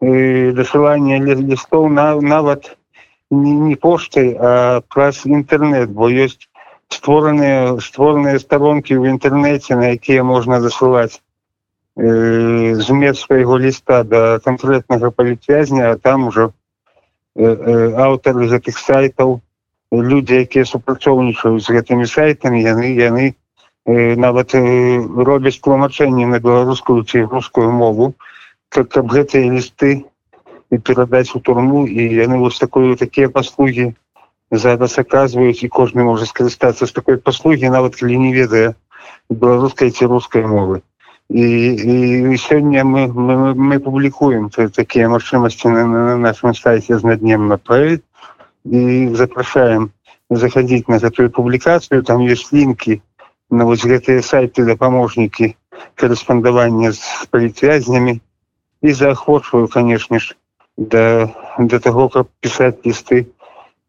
э, 0.00 0.52
дасылання 0.54 1.18
лістоў 1.18 1.88
на 1.90 2.14
нават 2.20 2.76
не, 3.30 3.50
не 3.50 3.74
поштай 3.74 4.36
а 4.38 4.80
праз 4.94 5.26
інтэрнет 5.26 5.90
бо 5.90 6.06
ёсць 6.06 6.46
створаныя 6.88 7.74
створаныя 7.82 8.38
старонкі 8.38 8.94
ў 8.94 9.10
інтэрнэце 9.18 9.74
на 9.74 9.90
якія 9.98 10.22
можна 10.22 10.62
дасылаць 10.62 11.18
э, 11.98 12.78
змест 12.78 13.26
свайго 13.26 13.58
ліста 13.58 14.04
да 14.04 14.38
канкрэтнага 14.38 15.10
палітвязня 15.10 15.90
а 15.90 15.98
там 15.98 16.30
ужо 16.30 16.52
э, 17.34 17.42
э, 17.42 17.90
аўтары 18.06 18.46
гэтых 18.54 18.78
сайтаў 18.78 19.42
людзі 19.92 20.42
якія 20.46 20.64
супрацоўнічаюць 20.64 21.62
з 21.62 21.74
гэтымі 21.78 22.06
сайтамі 22.06 22.62
яны 22.62 22.94
яны 22.98 23.24
э, 23.30 24.16
нават 24.16 24.54
э, 24.54 24.62
робяць 25.30 25.60
тлумачэнне 25.62 26.26
на 26.26 26.38
беларускую 26.40 27.04
ці 27.04 27.26
рускую 27.30 27.70
мову 27.70 28.14
как 28.68 28.90
каб 28.90 29.12
гэтыя 29.12 29.46
лісты 29.52 30.04
і 30.70 30.76
перадаць 30.78 31.34
у 31.34 31.40
турму 31.40 31.86
і 31.86 32.02
яны 32.02 32.38
вось 32.42 32.58
такую 32.58 32.96
такія 32.96 33.28
паслугі 33.28 33.94
зараз 34.50 34.98
аказваюць 34.98 35.62
і 35.62 35.68
кожны 35.68 36.02
можа 36.02 36.26
скарыстацца 36.26 36.86
з 36.86 36.92
такой 36.92 37.16
паслугі 37.18 37.70
нават 37.70 37.96
калі 37.96 38.18
не 38.18 38.32
ведае 38.34 38.74
беларускай 39.30 39.90
ці 39.90 40.06
рускай 40.06 40.46
мовы. 40.46 40.82
І, 41.28 41.42
і 42.32 42.36
сёння 42.38 42.84
мы, 42.84 43.08
мы, 43.10 43.54
мы 43.54 43.78
публікуем 43.82 44.50
такія 44.50 45.08
магчымасці 45.10 45.68
на, 45.68 45.86
на 45.86 46.16
нашым 46.16 46.54
сайце 46.54 46.98
знаднем 46.98 47.48
на 47.48 47.58
проект 47.58 48.04
и 48.70 49.14
запрашаем 49.14 49.92
заходить 50.30 50.88
на 50.88 50.98
гэтую 50.98 51.30
публікацыю 51.30 52.02
там 52.02 52.20
есть 52.20 52.52
лінки 52.52 53.02
на 53.50 53.64
вось 53.64 53.84
гэтыя 53.86 54.22
сайты 54.22 54.64
дапаможнікі 54.66 55.54
корэспандавання 55.94 56.92
з 56.92 57.26
палітвязнямі 57.30 58.20
і 58.82 58.92
заахвочваю 58.92 59.68
канешне 59.68 60.18
ж 60.18 60.36
да 60.76 61.30
да 61.58 61.78
таго 61.78 62.08
каб 62.08 62.26
пісаць 62.40 62.82
лісты 62.84 63.26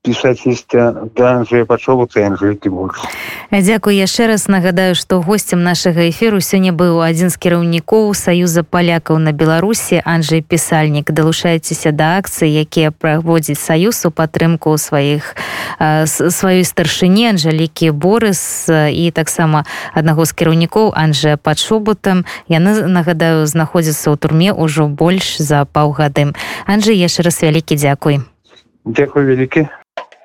пісаць 0.08 0.48
ліста 0.48 1.12
да 1.16 1.44
Анжея 1.44 1.68
пачовука 1.68 2.24
Анжелькі 2.24 2.72
больш. 2.72 2.96
Дзякуй 3.52 4.00
яшчэ 4.00 4.32
раз 4.32 4.48
нагадаю, 4.48 4.96
што 4.96 5.20
госцем 5.20 5.64
нашага 5.64 6.08
эфіру 6.08 6.40
сёння 6.40 6.72
быў 6.72 7.04
адзін 7.04 7.28
з 7.28 7.36
кіраўнікоў 7.36 8.16
саюза 8.16 8.64
палякаў 8.64 9.20
на 9.20 9.36
Беларусі 9.36 10.00
Анжэй 10.00 10.40
пісальнік 10.40 11.12
далучайцеся 11.12 11.92
да 11.92 12.16
акцыі, 12.24 12.48
якія 12.48 12.96
праводзіць 12.96 13.60
саюз 13.60 14.08
у 14.08 14.12
падтрымку 14.16 14.72
сваіх 14.80 15.36
сваёй 16.08 16.64
старшыні 16.64 17.36
Анжалікі 17.36 17.92
Борыс 17.92 18.72
і 18.72 19.12
таксама 19.12 19.68
аднаго 19.92 20.24
з 20.24 20.32
кіраўнікоў 20.32 20.96
Анжя 20.96 21.36
пачобутам 21.36 22.24
яны 22.48 22.88
нагадаю 22.88 23.44
знаходзяцца 23.44 24.08
ў 24.12 24.16
турме 24.16 24.56
ўжо 24.56 24.88
больш 24.88 25.38
за 25.44 25.68
паўгады. 25.68 26.32
Анжы 26.64 26.96
яшчэ 26.96 27.28
раз 27.28 27.44
вялікі 27.44 27.76
дзякуй. 27.76 28.24
Дзякуй 28.88 29.24
вялікі 29.28 29.68